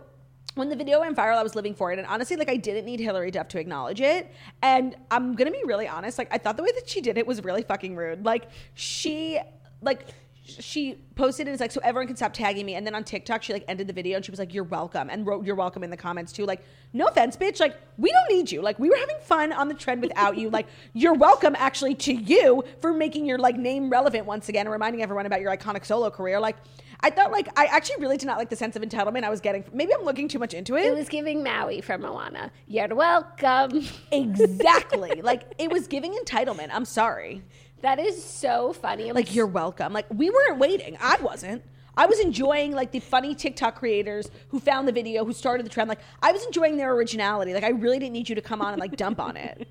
[0.55, 1.99] when the video went viral, I was living for it.
[1.99, 4.31] And honestly, like I didn't need Hilary Duff to acknowledge it.
[4.61, 7.25] And I'm gonna be really honest, like I thought the way that she did it
[7.25, 8.25] was really fucking rude.
[8.25, 9.39] Like she
[9.81, 10.07] like
[10.43, 12.75] she posted it It's like so everyone can stop tagging me.
[12.75, 15.09] And then on tiktok she like ended the video and she was like you're welcome
[15.09, 16.63] and wrote you're welcome in the comments too like
[16.93, 18.61] no offense bitch like we don't need you.
[18.61, 20.49] Like we were having fun on the trend without you.
[20.49, 24.71] Like you're welcome actually to you for making your like name relevant once again and
[24.71, 26.39] reminding everyone about your iconic solo career.
[26.39, 26.57] Like
[27.03, 29.41] i thought like i actually really did not like the sense of entitlement i was
[29.41, 29.63] getting.
[29.73, 30.85] Maybe i'm looking too much into it.
[30.85, 32.51] It was giving Maui from Moana.
[32.67, 33.87] You're welcome.
[34.11, 35.21] exactly.
[35.21, 36.69] Like it was giving entitlement.
[36.71, 37.43] I'm sorry
[37.81, 39.09] That is so funny.
[39.09, 39.93] I'm like you're welcome.
[39.93, 40.97] Like we weren't waiting.
[40.99, 41.63] I wasn't.
[41.97, 45.69] I was enjoying like the funny TikTok creators who found the video, who started the
[45.69, 45.89] trend.
[45.89, 47.53] Like I was enjoying their originality.
[47.53, 49.67] Like I really didn't need you to come on and like dump on it.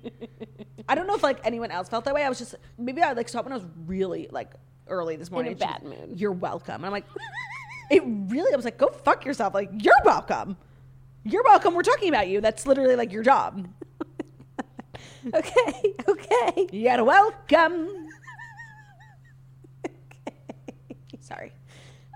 [0.89, 2.23] I don't know if like anyone else felt that way.
[2.23, 4.53] I was just maybe I like saw it when I was really like
[4.87, 5.53] early this morning.
[5.53, 6.19] In a was, bad mood.
[6.19, 6.75] You're welcome.
[6.75, 7.05] And I'm like,
[7.91, 8.53] it really.
[8.53, 9.53] I was like, go fuck yourself.
[9.53, 10.57] Like you're welcome.
[11.23, 11.75] You're welcome.
[11.75, 12.41] We're talking about you.
[12.41, 13.67] That's literally like your job.
[15.33, 16.67] okay, okay.
[16.71, 17.87] You're welcome.
[19.85, 19.95] okay.
[21.19, 21.53] Sorry.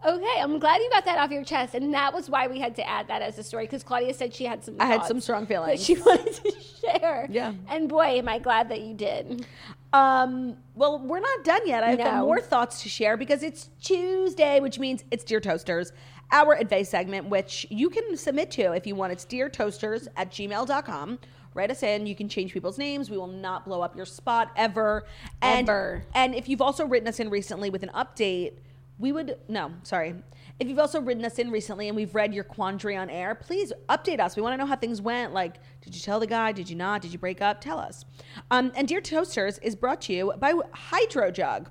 [0.05, 2.75] Okay, I'm glad you got that off your chest, and that was why we had
[2.75, 4.75] to add that as a story because Claudia said she had some.
[4.79, 5.83] I had some strong that feelings.
[5.83, 6.51] she wanted to
[6.81, 7.27] share.
[7.29, 7.53] Yeah.
[7.69, 9.47] and boy, am I glad that you did.
[9.93, 11.83] Um, well, we're not done yet.
[11.83, 12.25] I've got No.
[12.25, 15.91] more thoughts to share because it's Tuesday, which means it's Dear Toasters,
[16.31, 19.13] our advice segment, which you can submit to if you want.
[19.13, 21.17] It's Dear Toasters at gmail.com.
[21.55, 22.05] Write us in.
[22.05, 23.09] You can change people's names.
[23.09, 25.05] We will not blow up your spot ever.
[25.41, 26.03] And, Ever.
[26.13, 28.57] And if you've also written us in recently with an update,
[28.99, 30.15] we would, no, sorry.
[30.59, 33.71] If you've also written us in recently and we've read your quandary on air, please
[33.87, 34.35] update us.
[34.35, 35.33] We want to know how things went.
[35.33, 36.51] Like, did you tell the guy?
[36.51, 37.01] Did you not?
[37.01, 37.61] Did you break up?
[37.61, 38.05] Tell us.
[38.51, 41.69] Um, and Dear Toasters is brought to you by Hydro Jug.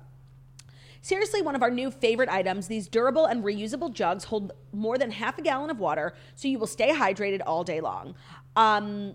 [1.01, 2.67] Seriously, one of our new favorite items.
[2.67, 6.57] These durable and reusable jugs hold more than half a gallon of water, so you
[6.57, 8.15] will stay hydrated all day long.
[8.55, 9.13] Um,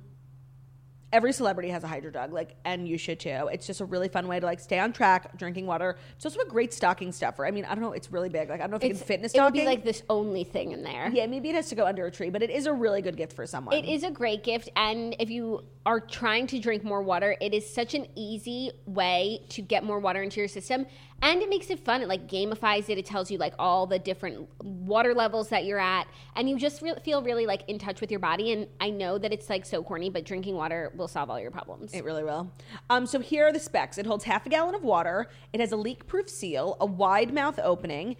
[1.13, 3.49] every celebrity has a hydro jug, like, and you should too.
[3.53, 5.97] It's just a really fun way to like stay on track drinking water.
[6.17, 7.45] It's also a great stocking stuffer.
[7.47, 8.49] I mean, I don't know, it's really big.
[8.49, 9.85] Like, I don't know if you It's, can fit in a it would be like
[9.85, 11.11] this only thing in there.
[11.13, 13.17] yeah, maybe it has to go under a tree, but it is a really good
[13.17, 13.75] gift for someone.
[13.75, 17.55] It is a great gift, and if you are trying to drink more water, it
[17.55, 20.87] is such an easy way to get more water into your system,
[21.23, 22.03] and it makes it fun.
[22.03, 22.99] It like gamifies it.
[22.99, 26.07] It tells you like all the different water levels that you're at,
[26.37, 28.53] and you just re- feel really like in touch with your body.
[28.53, 31.51] And I know that it's like so corny, but drinking water will solve all your
[31.51, 31.93] problems.
[31.93, 32.51] It really will.
[32.89, 33.99] Um, so here are the specs.
[33.99, 35.29] It holds half a gallon of water.
[35.53, 38.17] It has a leak-proof seal, a wide mouth opening,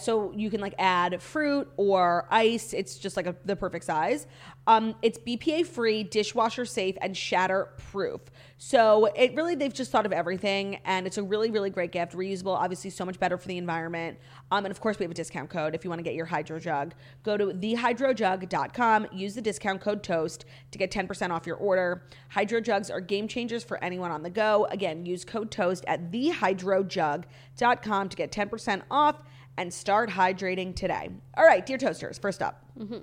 [0.00, 2.72] so you can like add fruit or ice.
[2.72, 4.26] It's just like a, the perfect size.
[4.68, 8.20] Um, it's BPA free, dishwasher safe, and shatter proof.
[8.58, 12.12] So it really they've just thought of everything, and it's a really really great gift.
[12.12, 14.18] Reusable, obviously, so much better for the environment.
[14.52, 16.26] Um, and of course, we have a discount code if you want to get your
[16.26, 16.94] hydro jug.
[17.24, 19.08] Go to thehydrojug.com.
[19.12, 22.04] Use the discount code TOAST to get 10% off your order.
[22.28, 24.66] Hydro jugs are game changers for anyone on the go.
[24.70, 29.16] Again, use code TOAST at thehydrojug.com to get 10% off
[29.56, 31.10] and start hydrating today.
[31.36, 32.64] All right, dear toasters, first up.
[32.78, 32.98] Mm-hmm.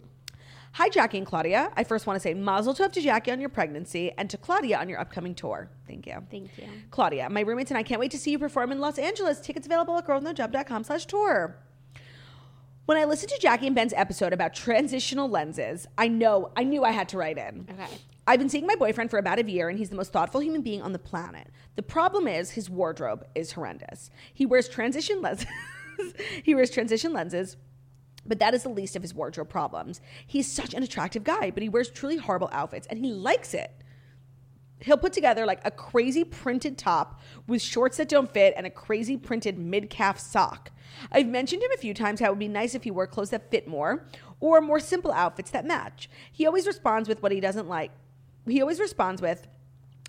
[0.74, 1.72] Hi, Jackie and Claudia.
[1.76, 4.78] I first want to say mazel tov to Jackie on your pregnancy and to Claudia
[4.78, 5.70] on your upcoming tour.
[5.88, 6.24] Thank you.
[6.30, 6.66] Thank you.
[6.92, 9.40] Claudia, my roommates and I can't wait to see you perform in Los Angeles.
[9.40, 11.58] Tickets available at girlwithnojob.com slash tour.
[12.86, 16.84] When I listened to Jackie and Ben's episode about transitional lenses, I know, I knew
[16.84, 17.68] I had to write in.
[17.70, 17.98] Okay.
[18.26, 20.62] I've been seeing my boyfriend for about a year, and he's the most thoughtful human
[20.62, 21.48] being on the planet.
[21.76, 24.12] The problem is his wardrobe is horrendous.
[24.34, 25.48] He wears transition lenses.
[26.44, 27.58] he wears transition lenses,
[28.26, 30.02] but that is the least of his wardrobe problems.
[30.26, 33.72] He's such an attractive guy, but he wears truly horrible outfits, and he likes it.
[34.82, 38.70] He'll put together like a crazy printed top with shorts that don't fit and a
[38.70, 40.72] crazy printed mid calf sock.
[41.12, 43.32] I've mentioned him a few times how it would be nice if he wore clothes
[43.32, 44.06] that fit more
[44.40, 46.10] or more simple outfits that match.
[46.32, 47.92] He always responds with what he doesn't like.
[48.48, 49.48] He always responds with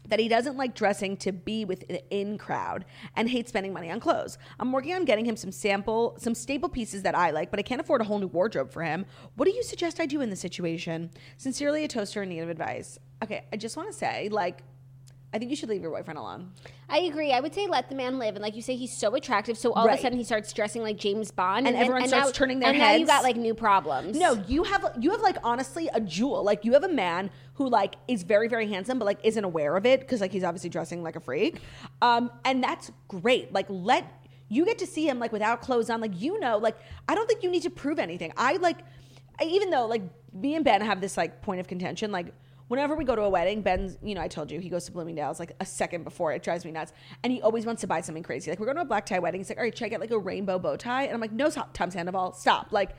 [0.08, 2.84] that he doesn't like dressing to be with the in crowd
[3.16, 4.38] and hates spending money on clothes.
[4.58, 7.62] I'm working on getting him some sample, some staple pieces that I like, but I
[7.62, 9.06] can't afford a whole new wardrobe for him.
[9.36, 11.10] What do you suggest I do in this situation?
[11.36, 12.98] Sincerely, a toaster in need of advice.
[13.22, 14.62] Okay, I just want to say, like,
[15.32, 16.50] I think you should leave your boyfriend alone.
[16.88, 17.32] I agree.
[17.32, 19.56] I would say let the man live, and like you say, he's so attractive.
[19.56, 19.92] So all Right.
[19.94, 22.72] of a sudden, he starts dressing like James Bond, And everyone starts now, turning their
[22.72, 22.80] heads.
[22.82, 24.18] and now you got like new problems.
[24.18, 26.42] No, you have you have like honestly a jewel.
[26.42, 29.76] Like you have a man who like is very very handsome, but like isn't aware
[29.76, 31.60] of it because like he's obviously dressing like a freak,
[32.02, 33.52] um, and that's great.
[33.52, 34.04] Like let
[34.48, 36.00] you get to see him like without clothes on.
[36.00, 36.76] Like you know, like
[37.08, 38.32] I don't think you need to prove anything.
[38.36, 38.78] I like
[39.40, 40.02] I, even though like
[40.32, 42.34] me and Ben have this like point of contention, like.
[42.70, 44.92] Whenever we go to a wedding, Ben's, you know, I told you he goes to
[44.92, 46.32] Bloomingdale's like a second before.
[46.32, 46.92] It drives me nuts.
[47.24, 48.48] And he always wants to buy something crazy.
[48.48, 49.40] Like, we're going to a black tie wedding.
[49.40, 51.02] He's like, all right, should I get like a rainbow bow tie?
[51.02, 52.68] And I'm like, no, stop, Tom Sandoval, stop.
[52.70, 52.90] Like,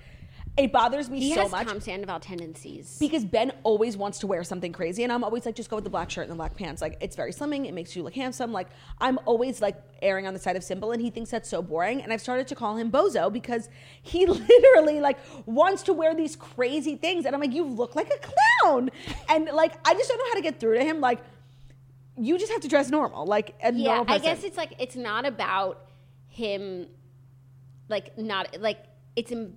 [0.58, 2.98] it bothers me he so has much Tom Sandoval tendencies.
[3.00, 5.86] because Ben always wants to wear something crazy, and I'm always like, just go with
[5.86, 6.82] the black shirt and the black pants.
[6.82, 7.68] Like, it's very slimming.
[7.68, 8.52] It makes you look handsome.
[8.52, 8.68] Like,
[9.00, 12.02] I'm always like erring on the side of simple, and he thinks that's so boring.
[12.02, 13.70] And I've started to call him Bozo because
[14.02, 18.12] he literally like wants to wear these crazy things, and I'm like, you look like
[18.12, 18.20] a
[18.64, 18.90] clown,
[19.30, 21.00] and like I just don't know how to get through to him.
[21.00, 21.20] Like,
[22.18, 24.98] you just have to dress normal, like a yeah, normal I guess it's like it's
[24.98, 25.86] not about
[26.28, 26.88] him,
[27.88, 28.84] like not like
[29.16, 29.32] it's.
[29.32, 29.56] Im-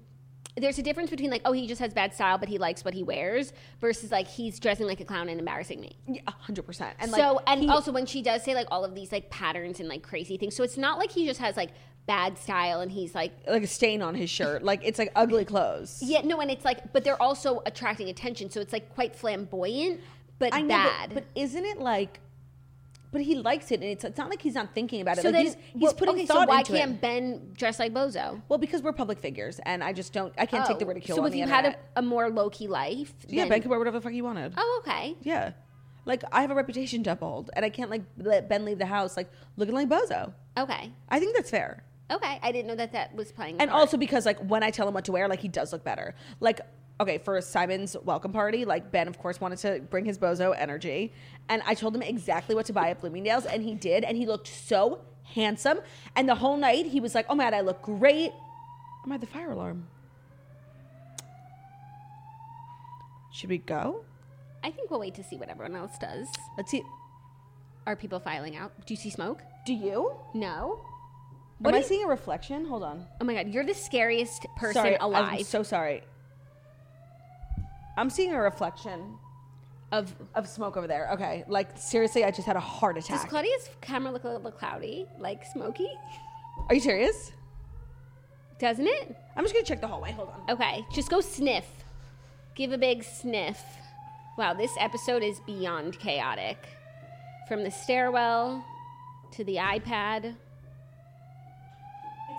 [0.57, 2.95] there's a difference between like oh he just has bad style but he likes what
[2.95, 5.97] he wears versus like he's dressing like a clown and embarrassing me.
[6.07, 6.97] Yeah, hundred percent.
[7.01, 9.31] And like, so and he- also when she does say like all of these like
[9.31, 11.71] patterns and like crazy things, so it's not like he just has like
[12.07, 15.45] bad style and he's like like a stain on his shirt, like it's like ugly
[15.45, 16.01] clothes.
[16.03, 20.01] yeah no and it's like but they're also attracting attention, so it's like quite flamboyant
[20.39, 21.11] but I know, bad.
[21.11, 22.21] but, but isn't it like?
[23.15, 25.23] But he likes it, and it's, it's not like he's not thinking about it.
[25.23, 27.01] so like then he's, he's well, putting okay, thought so why into can't it.
[27.01, 28.43] Ben dress like Bozo?
[28.49, 30.35] Well, because we're public figures, and I just don't.
[30.37, 31.17] I can't take the Oh, ridicule.
[31.19, 33.79] So if you had a, a more low key life, yeah, then- Ben could wear
[33.79, 34.55] whatever the fuck he wanted.
[34.57, 35.15] Oh, okay.
[35.23, 35.53] Yeah,
[36.07, 38.87] like I have a reputation to uphold, and I can't like let Ben leave the
[38.87, 40.33] house like looking like bozo.
[40.59, 40.91] Okay.
[41.09, 41.85] I think that's fair.
[42.11, 42.41] Okay.
[42.43, 43.61] I didn't know that that was playing.
[43.61, 43.81] And part.
[43.81, 46.17] also because like when I tell him what to wear, like he does look better.
[46.41, 46.61] Like
[47.01, 51.13] okay, for Simon's welcome party, like Ben, of course, wanted to bring his bozo energy.
[51.49, 54.05] And I told him exactly what to buy at Bloomingdale's, and he did.
[54.05, 55.81] And he looked so handsome.
[56.17, 58.33] And the whole night, he was like, oh my God, I look great.
[59.05, 59.87] Am I the fire alarm?
[63.33, 64.05] Should we go?
[64.63, 66.29] I think we'll wait to see what everyone else does.
[66.57, 66.83] Let's see.
[67.87, 68.73] Are people filing out?
[68.87, 69.43] Do you see smoke?
[69.67, 70.15] Do you?
[70.35, 70.81] No.
[71.65, 72.65] Am do I you- seeing a reflection?
[72.67, 73.05] Hold on.
[73.21, 75.41] Oh my god, you're the scariest person sorry, alive.
[75.41, 76.03] I'm so sorry.
[77.97, 79.17] I'm seeing a reflection
[79.93, 81.11] of of smoke over there.
[81.13, 83.21] Okay, like seriously, I just had a heart attack.
[83.23, 83.31] does.
[83.31, 85.89] Claudia's camera look a little cloudy, like smoky?
[86.69, 87.33] Are you serious?
[88.59, 89.17] Doesn't it?
[89.37, 90.13] I'm just gonna check the hallway.
[90.13, 90.51] Hold on.
[90.55, 91.67] Okay, just go sniff.
[92.55, 93.63] Give a big sniff.
[94.39, 96.59] Wow, this episode is beyond chaotic.
[97.47, 98.65] From the stairwell
[99.33, 100.25] to the iPad.
[100.25, 100.35] It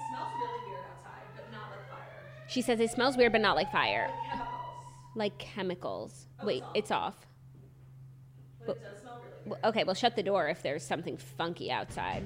[0.10, 2.47] smells really weird outside, but not like fire.
[2.47, 4.10] She says it smells weird, but not like fire.
[5.16, 6.28] Like chemicals.
[6.41, 7.16] Oh, Wait, it's off.
[8.66, 12.24] But it does smell really Okay, we'll shut the door if there's something funky outside.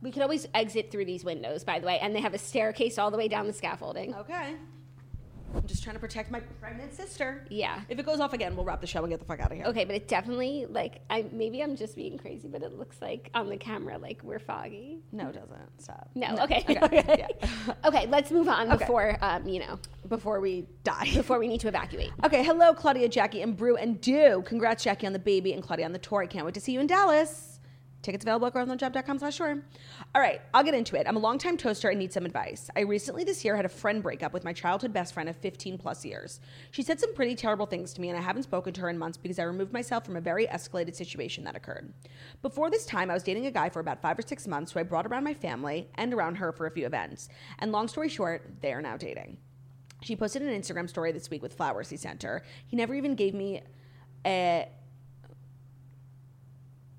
[0.00, 2.98] We could always exit through these windows, by the way, and they have a staircase
[2.98, 4.14] all the way down the scaffolding.
[4.14, 4.56] Okay.
[5.54, 7.44] I'm just trying to protect my pregnant sister.
[7.50, 7.80] Yeah.
[7.88, 9.56] If it goes off again, we'll wrap the show and get the fuck out of
[9.56, 9.66] here.
[9.66, 13.30] Okay, but it definitely like I maybe I'm just being crazy, but it looks like
[13.34, 15.00] on the camera like we're foggy.
[15.12, 15.80] No, it doesn't.
[15.82, 16.08] Stop.
[16.14, 16.78] No, okay, Okay.
[16.82, 17.74] okay, Yeah.
[17.84, 18.06] okay.
[18.06, 18.78] Let's move on Okay.
[18.78, 19.78] before um, you know
[20.08, 21.10] Before we die.
[21.14, 22.10] before we need to evacuate.
[22.24, 24.42] Okay, hello, Claudia, Jackie, and Brew and Do.
[24.46, 26.22] Congrats, Jackie, on the baby and Claudia on the tour.
[26.22, 27.60] I can't wait to see you in Dallas.
[28.02, 29.62] Tickets available at girlwithnojob.com slash tour.
[30.14, 31.06] All right, I'll get into it.
[31.08, 32.68] I'm a longtime toaster and need some advice.
[32.76, 35.78] I recently this year had a friend breakup with my childhood best friend of 15
[35.78, 36.38] plus years.
[36.70, 38.98] She said some pretty terrible things to me, and I haven't spoken to her in
[38.98, 41.94] months because I removed myself from a very escalated situation that occurred.
[42.42, 44.80] Before this time, I was dating a guy for about five or six months who
[44.80, 47.30] I brought around my family and around her for a few events.
[47.60, 49.38] And long story short, they are now dating.
[50.02, 52.42] She posted an Instagram story this week with flowers he sent her.
[52.66, 53.62] He never even gave me
[54.26, 54.68] a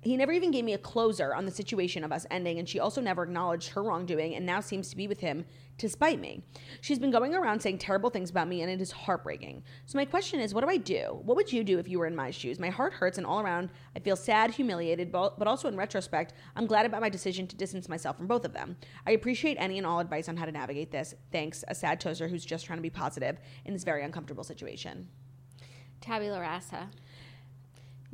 [0.04, 2.78] he never even gave me a closer on the situation of us ending, and she
[2.78, 5.44] also never acknowledged her wrongdoing and now seems to be with him
[5.78, 6.44] to spite me.
[6.82, 9.64] She's been going around saying terrible things about me, and it is heartbreaking.
[9.86, 11.20] So, my question is what do I do?
[11.22, 12.58] What would you do if you were in my shoes?
[12.58, 16.66] My heart hurts, and all around, I feel sad, humiliated, but also in retrospect, I'm
[16.66, 18.76] glad about my decision to distance myself from both of them.
[19.06, 21.14] I appreciate any and all advice on how to navigate this.
[21.32, 25.08] Thanks, a sad toaster who's just trying to be positive in this very uncomfortable situation.
[26.00, 26.90] Tabula rasa.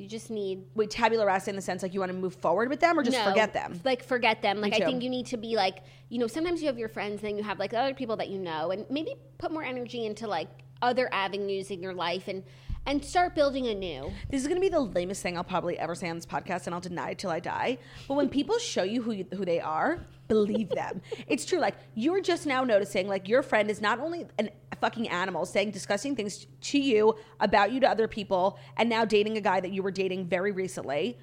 [0.00, 2.70] You just need Wait, tabula rasa in the sense like you want to move forward
[2.70, 3.78] with them or just No, forget them?
[3.84, 4.62] Like forget them.
[4.62, 7.20] Like I think you need to be like, you know, sometimes you have your friends,
[7.20, 10.26] then you have like other people that you know, and maybe put more energy into
[10.26, 10.48] like
[10.80, 12.42] other avenues in your life and
[12.86, 14.10] and start building anew.
[14.30, 16.66] This is going to be the lamest thing I'll probably ever say on this podcast,
[16.66, 17.78] and I'll deny it till I die.
[18.08, 21.00] But when people show you who who they are, believe them.
[21.28, 21.58] it's true.
[21.58, 25.44] Like you're just now noticing, like your friend is not only an, a fucking animal
[25.46, 29.60] saying disgusting things to you about you to other people, and now dating a guy
[29.60, 31.18] that you were dating very recently.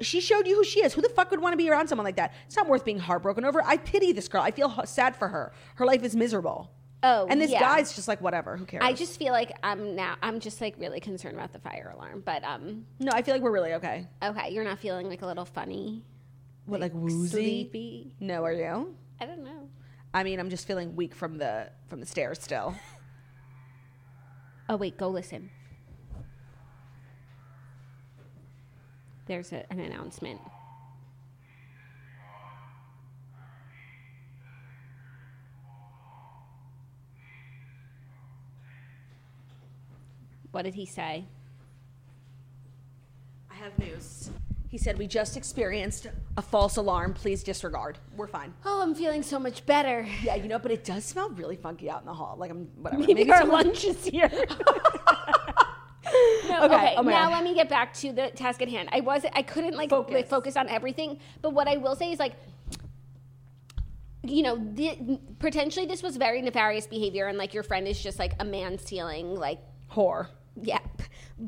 [0.00, 0.94] She showed you who she is.
[0.94, 2.32] Who the fuck would want to be around someone like that?
[2.46, 3.62] It's not worth being heartbroken over.
[3.62, 4.40] I pity this girl.
[4.40, 5.52] I feel sad for her.
[5.74, 6.70] Her life is miserable.
[7.02, 7.60] Oh, and this yeah.
[7.60, 8.56] guy's just like whatever.
[8.56, 8.82] Who cares?
[8.84, 12.22] I just feel like I'm now I'm just like really concerned about the fire alarm.
[12.24, 13.12] But um no.
[13.12, 14.06] I feel like we're really okay.
[14.22, 16.02] okay, you're not feeling like a little funny.
[16.66, 17.28] What like woozy?
[17.30, 18.14] Sleepy.
[18.20, 18.94] No, are you?
[19.20, 19.68] I don't know.
[20.12, 22.74] I mean, I'm just feeling weak from the from the stairs still.
[24.70, 25.50] Oh wait, go listen.
[29.26, 30.40] There's a, an announcement.
[40.52, 41.24] What did he say?
[43.50, 44.30] I have news.
[44.68, 47.12] He said we just experienced a false alarm.
[47.14, 47.98] Please disregard.
[48.16, 48.54] We're fine.
[48.64, 50.06] Oh, I'm feeling so much better.
[50.22, 52.36] Yeah, you know, but it does smell really funky out in the hall.
[52.38, 53.02] Like I'm whatever.
[53.02, 54.30] Maybe, our someone- lunch is here.
[56.48, 57.32] No, Okay, okay, oh now God.
[57.34, 58.88] let me get back to the task at hand.
[58.90, 60.14] I was I couldn't like Focus.
[60.14, 62.32] like, focus on everything, but what I will say is like
[64.24, 68.18] you know, the, potentially this was very nefarious behavior, and like your friend is just
[68.18, 69.60] like a man stealing, like
[69.92, 70.26] whore.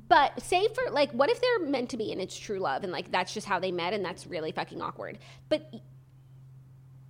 [0.09, 2.93] But say for like, what if they're meant to be and it's true love, and
[2.93, 5.18] like that's just how they met, and that's really fucking awkward.
[5.49, 5.70] But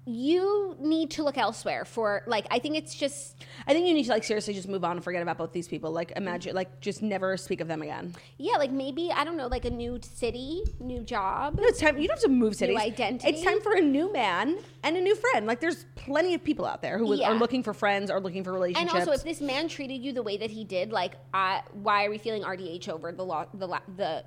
[0.05, 3.37] you need to look elsewhere for like I think it's just
[3.67, 5.69] I think you need to like seriously just move on and forget about both these
[5.69, 5.93] people.
[5.93, 8.15] Like imagine, like just never speak of them again.
[8.39, 11.57] yeah, like maybe I don't know, like a new city, new job.
[11.57, 11.99] No, it's time.
[11.99, 12.77] You don't have to move cities.
[12.79, 13.29] identity?
[13.33, 15.47] It's time for a new man and a new friend.
[15.47, 17.31] Like there's plenty of people out there who Yeah.
[17.31, 20.13] are looking for friends or looking for relationships And also, if this man treated you
[20.13, 23.47] the way that he did, like, I, why are we feeling RDH over the law,
[23.55, 24.25] the the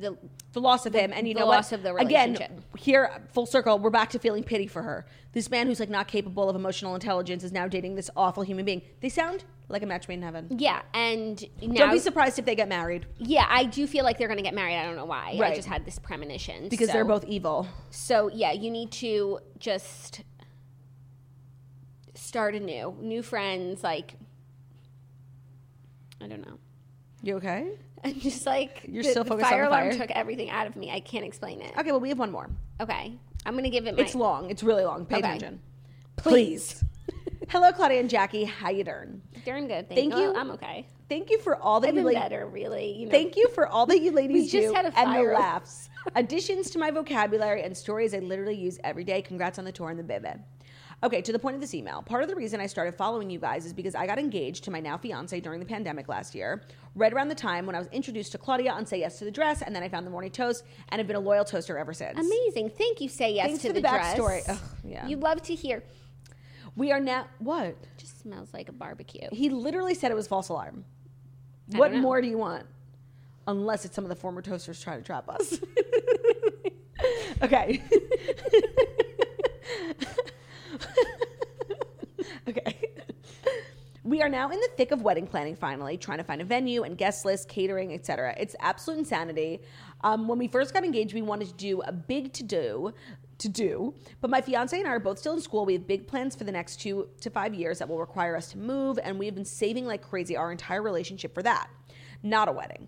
[0.00, 0.16] the
[0.52, 1.78] the loss of him and you the know loss what?
[1.78, 2.36] of the again
[2.76, 6.06] here full circle we're back to feeling pity for her this man who's like not
[6.08, 9.86] capable of emotional intelligence is now dating this awful human being they sound like a
[9.86, 13.46] match made in heaven yeah, and now don't be surprised if they get married yeah,
[13.48, 14.76] I do feel like they're gonna get married.
[14.76, 15.38] I don't know why.
[15.42, 20.22] I just had this premonition because they're both evil So yeah, you need to just
[22.14, 23.82] start anew, new friends.
[23.82, 24.14] Like
[26.20, 26.58] I don't know.
[27.22, 27.78] you okay
[28.14, 29.98] I'm just like You're the, still the focused on fire the alarm fire?
[30.06, 30.90] took everything out of me.
[30.90, 31.72] I can't explain it.
[31.78, 32.48] okay well we have one more
[32.80, 33.12] Okay,
[33.44, 33.96] I'm gonna give it.
[33.96, 35.26] My, it's long it's really long pay Okay.
[35.28, 35.60] attention
[36.16, 36.84] Please.
[37.48, 39.88] hello claudia and jackie how you doing Darn good.
[39.88, 40.34] Thank, Thank you.
[40.34, 40.86] I'm okay.
[41.08, 42.92] thank you for all that I've you been la- better, really.
[42.98, 43.12] You know.
[43.12, 45.34] Thank you for all that you ladies We just do had a and the fire.
[45.38, 45.88] laughs.
[46.16, 49.22] Additions to my vocabulary and stories I literally use every day.
[49.22, 50.30] Congrats on the tour and the baby.
[51.04, 52.00] Okay, to the point of this email.
[52.02, 54.70] Part of the reason I started following you guys is because I got engaged to
[54.70, 56.62] my now fiance during the pandemic last year,
[56.94, 59.30] right around the time when I was introduced to Claudia on Say Yes to the
[59.30, 61.92] Dress, and then I found the morning toast and have been a loyal toaster ever
[61.92, 62.18] since.
[62.18, 62.70] Amazing.
[62.70, 63.10] Thank you.
[63.10, 64.18] Say yes Thanks to for the, the dress.
[64.18, 64.42] backstory.
[64.48, 65.06] Ugh, yeah.
[65.06, 65.82] You love to hear.
[66.76, 67.76] We are now what?
[67.98, 69.28] Just smells like a barbecue.
[69.32, 70.84] He literally said it was false alarm.
[71.74, 72.64] I What more do you want?
[73.46, 75.60] Unless it's some of the former toasters trying to trap us.
[77.42, 77.82] okay.
[82.48, 82.90] okay.
[84.06, 86.84] We are now in the thick of wedding planning finally, trying to find a venue
[86.84, 88.36] and guest list, catering, etc.
[88.38, 89.62] It's absolute insanity.
[90.02, 92.94] Um, when we first got engaged, we wanted to do a big to do,
[93.38, 93.94] to do.
[94.20, 95.66] But my fiance and I are both still in school.
[95.66, 98.52] We have big plans for the next two to five years that will require us
[98.52, 101.68] to move, and we have been saving like crazy our entire relationship for that,
[102.22, 102.86] not a wedding.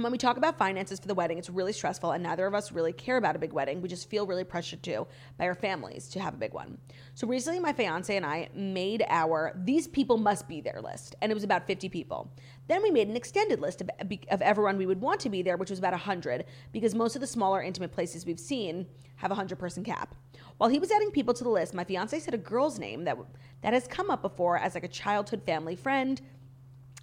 [0.00, 2.70] When we talk about finances for the wedding, it's really stressful, and neither of us
[2.70, 3.82] really care about a big wedding.
[3.82, 6.78] We just feel really pressured to by our families to have a big one.
[7.14, 11.32] So recently, my fiance and I made our "these people must be there" list, and
[11.32, 12.30] it was about 50 people.
[12.68, 13.90] Then we made an extended list of,
[14.30, 17.20] of everyone we would want to be there, which was about 100, because most of
[17.20, 18.86] the smaller, intimate places we've seen
[19.16, 20.14] have a 100 person cap.
[20.58, 23.18] While he was adding people to the list, my fiance said a girl's name that
[23.62, 26.20] that has come up before as like a childhood family friend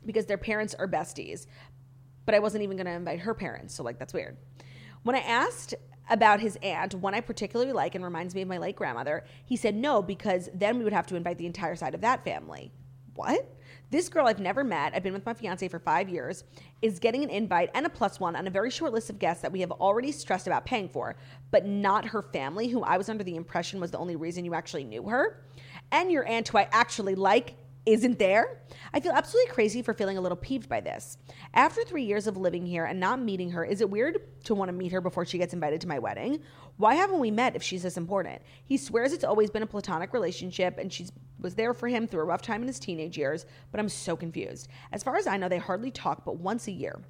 [0.06, 1.48] because their parents are besties
[2.26, 3.74] but I wasn't even going to invite her parents.
[3.74, 4.38] So, like, that's weird.
[5.04, 5.76] When I asked
[6.10, 9.56] about his aunt, one I particularly like and reminds me of my late grandmother, he
[9.56, 12.72] said no, because then we would have to invite the entire side of that family.
[13.16, 13.56] What?
[13.92, 16.44] This girl I've never met, I've been with my fiance for five years,
[16.82, 19.42] is getting an invite and a plus one on a very short list of guests
[19.42, 21.16] that we have already stressed about paying for,
[21.52, 24.54] but not her family, who I was under the impression was the only reason you
[24.54, 25.44] actually knew her.
[25.92, 27.56] And your aunt, who I actually like,
[27.86, 28.62] isn't there?
[28.94, 31.18] I feel absolutely crazy for feeling a little peeved by this.
[31.54, 34.70] After three years of living here and not meeting her, is it weird to want
[34.70, 36.42] to meet her before she gets invited to my wedding?
[36.78, 38.42] Why haven't we met if she's this important?
[38.66, 41.08] He swears it's always been a platonic relationship and she
[41.40, 44.16] was there for him through a rough time in his teenage years, but I'm so
[44.16, 44.68] confused.
[44.92, 47.02] As far as I know, they hardly talk but once a year.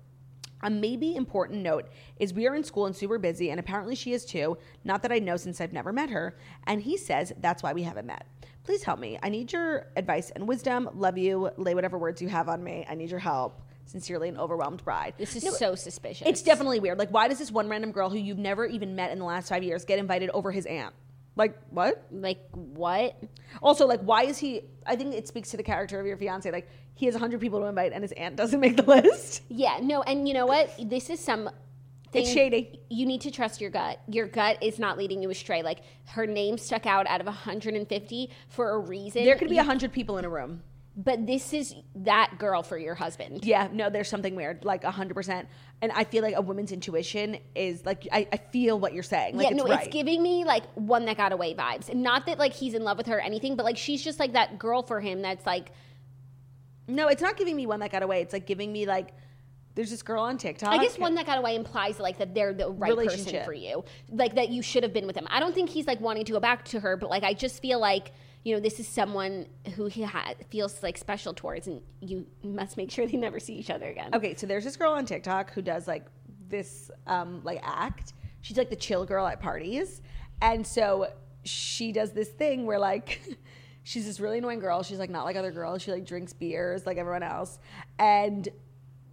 [0.61, 4.13] A maybe important note is we are in school and super busy, and apparently she
[4.13, 4.57] is too.
[4.83, 6.35] Not that I know since I've never met her.
[6.65, 8.25] And he says that's why we haven't met.
[8.65, 9.19] Please help me.
[9.21, 10.89] I need your advice and wisdom.
[10.95, 11.51] Love you.
[11.57, 12.85] Lay whatever words you have on me.
[12.89, 13.61] I need your help.
[13.85, 15.13] Sincerely, an overwhelmed bride.
[15.17, 16.27] This is No, so suspicious.
[16.27, 16.97] It's definitely weird.
[16.97, 19.49] Like, why does this one random girl who you've never even met in the last
[19.49, 20.95] five years get invited over his aunt?
[21.35, 22.03] Like, what?
[22.11, 23.21] like what?
[23.61, 24.61] Also, like, why is he?
[24.85, 26.49] I think it speaks to the character of your fiance.
[26.49, 29.43] Like, he has 100 people to invite and his aunt doesn't make the list.
[29.49, 30.73] Yeah, no, and you know what?
[30.81, 31.49] This is some.
[32.13, 32.79] It's shady.
[32.89, 33.99] You need to trust your gut.
[34.07, 35.63] Your gut is not leading you astray.
[35.63, 39.25] Like her name stuck out out of 150 for a reason.
[39.25, 40.61] There could be You- 100 people in a room.
[40.97, 43.43] but this is that girl for your husband.
[43.43, 45.45] Yeah, no, there's something weird, like 100%.
[45.81, 49.35] And I feel like a woman's intuition is like, I, I feel what you're saying.
[49.35, 49.79] Like, yeah, it's no, right.
[49.85, 51.89] it's giving me like one that got away vibes.
[51.89, 54.21] And not that like he's in love with her or anything, but like she's just
[54.21, 55.71] like that girl for him that's like
[56.87, 58.21] no, it's not giving me one that got away.
[58.21, 59.11] It's like giving me, like,
[59.75, 60.69] there's this girl on TikTok.
[60.69, 63.83] I guess one that got away implies like that they're the right person for you.
[64.09, 65.27] Like that you should have been with him.
[65.29, 67.61] I don't think he's like wanting to go back to her, but like I just
[67.61, 68.13] feel like
[68.43, 72.77] you know this is someone who he ha- feels like special towards, and you must
[72.77, 74.11] make sure they never see each other again.
[74.13, 76.05] Okay, so there's this girl on TikTok who does like
[76.47, 78.13] this um like act.
[78.41, 80.01] She's like the chill girl at parties.
[80.41, 81.11] And so
[81.43, 83.21] she does this thing where like
[83.83, 84.83] she's this really annoying girl.
[84.83, 85.81] She's like not like other girls.
[85.81, 87.59] She like drinks beers like everyone else.
[87.97, 88.47] And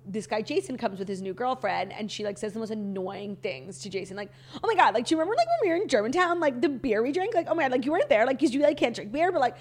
[0.05, 3.37] this guy Jason comes with his new girlfriend and she like says the most annoying
[3.37, 4.17] things to Jason.
[4.17, 4.31] Like
[4.63, 6.69] oh my god like do you remember like when we were in Germantown like the
[6.69, 7.35] beer we drank?
[7.35, 9.33] Like oh my god like you weren't there like because you like can't drink beer
[9.33, 9.57] but like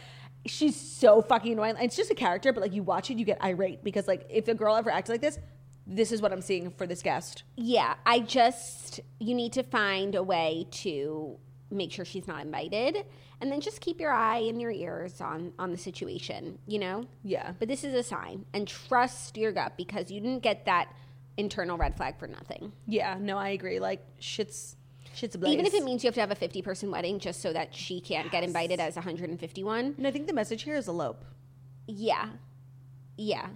[0.45, 1.75] she's so fucking annoying.
[1.79, 4.47] It's just a character but like you watch it you get irate because like if
[4.47, 5.39] a girl ever acts like this
[5.87, 7.43] this is what I'm seeing for this guest.
[7.57, 11.37] Yeah, I just you need to find a way to
[11.71, 13.05] make sure she's not invited,
[13.39, 16.59] and then just keep your eye and your ears on on the situation.
[16.67, 17.05] You know.
[17.23, 20.93] yeah But this is a sign, and trust your gut because you didn't get that
[21.37, 22.71] internal red flag for nothing.
[22.87, 23.79] Yeah, no, I agree.
[23.79, 24.75] Like shit's
[25.13, 25.53] shit's ablaze.
[25.53, 27.73] Even if it means you have to have a 50 person wedding just so that
[27.73, 29.95] she can't get invited as 151.
[29.97, 31.25] And I think the message here is elope.
[31.87, 32.29] Yeah.
[33.17, 33.47] Yeah.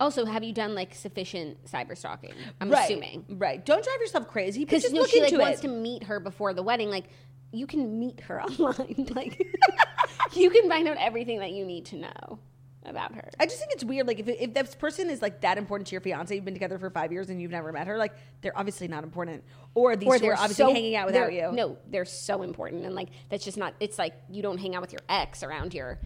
[0.00, 2.32] Also, have you done like sufficient cyber stalking?
[2.60, 2.84] I'm right.
[2.84, 3.24] assuming.
[3.28, 3.64] Right.
[3.64, 4.64] Don't drive yourself crazy.
[4.64, 6.90] Because you know, she like wants to meet her before the wedding.
[6.90, 7.04] Like,
[7.52, 9.08] you can meet her online.
[9.14, 9.46] Like,
[10.32, 12.38] you can find out everything that you need to know
[12.86, 13.28] about her.
[13.38, 14.06] I just think it's weird.
[14.06, 16.78] Like if if this person is like that important to your fiance, you've been together
[16.78, 19.44] for five years and you've never met her, like they're obviously not important.
[19.74, 21.52] Or these two are obviously so- hanging out without you.
[21.52, 23.74] No, they're so important, and like that's just not.
[23.80, 25.98] It's like you don't hang out with your ex around your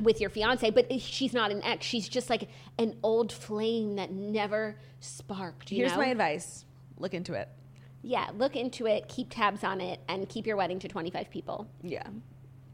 [0.00, 1.84] with your fiance, but she's not an ex.
[1.84, 2.48] She's just like
[2.78, 5.70] an old flame that never sparked.
[5.72, 5.98] You Here's know?
[5.98, 6.64] my advice:
[6.98, 7.48] look into it.
[8.02, 8.30] yeah.
[8.36, 11.68] Look into it, keep tabs on it, and keep your wedding to twenty five people,
[11.82, 12.06] Yeah,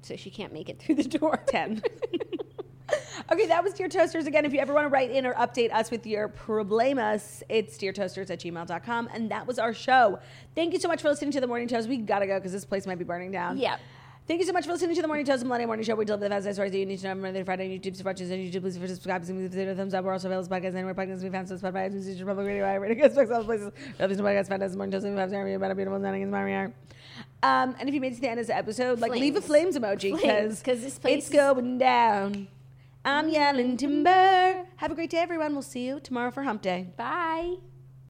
[0.02, 1.42] so she can't make it through the door.
[1.46, 1.82] ten.
[3.32, 4.26] okay, that was Dear Toasters.
[4.26, 7.78] Again, if you ever want to write in or update us with your problemas, it's
[7.78, 9.08] deartoasters at gmail.com.
[9.14, 10.18] And that was our show.
[10.54, 11.88] Thank you so much for listening to The Morning Toast.
[11.88, 13.58] We gotta go because this place might be burning down.
[13.58, 13.76] Yeah.
[14.30, 15.96] Thank you so much for listening to the Morning Toast, the Millennial Morning Show.
[15.96, 17.96] We deliver the fastest stories that you need to know every Monday Friday on YouTube.
[17.96, 18.60] So watch us on YouTube.
[18.60, 20.04] Please subscribe, give us a thumbs up.
[20.04, 21.48] We're also available as podcasts anywhere podcasts be found.
[21.48, 23.72] So Spotify, iTunes, Stitcher, Public Radio, iRadio, Castbox, all places.
[23.98, 26.22] Listen to podcasts, find us Morning Toast, and five star review about a beautiful, stunning,
[26.22, 26.72] inspiring hour.
[27.42, 29.40] Um, and if you made it to the end of this episode, like leave a
[29.40, 32.46] flames emoji because 'cause this place it's going down.
[33.04, 34.64] I'm yelling timber.
[34.76, 35.54] Have a great day, everyone.
[35.54, 36.86] We'll see you tomorrow for Hump Day.
[36.96, 37.56] Bye.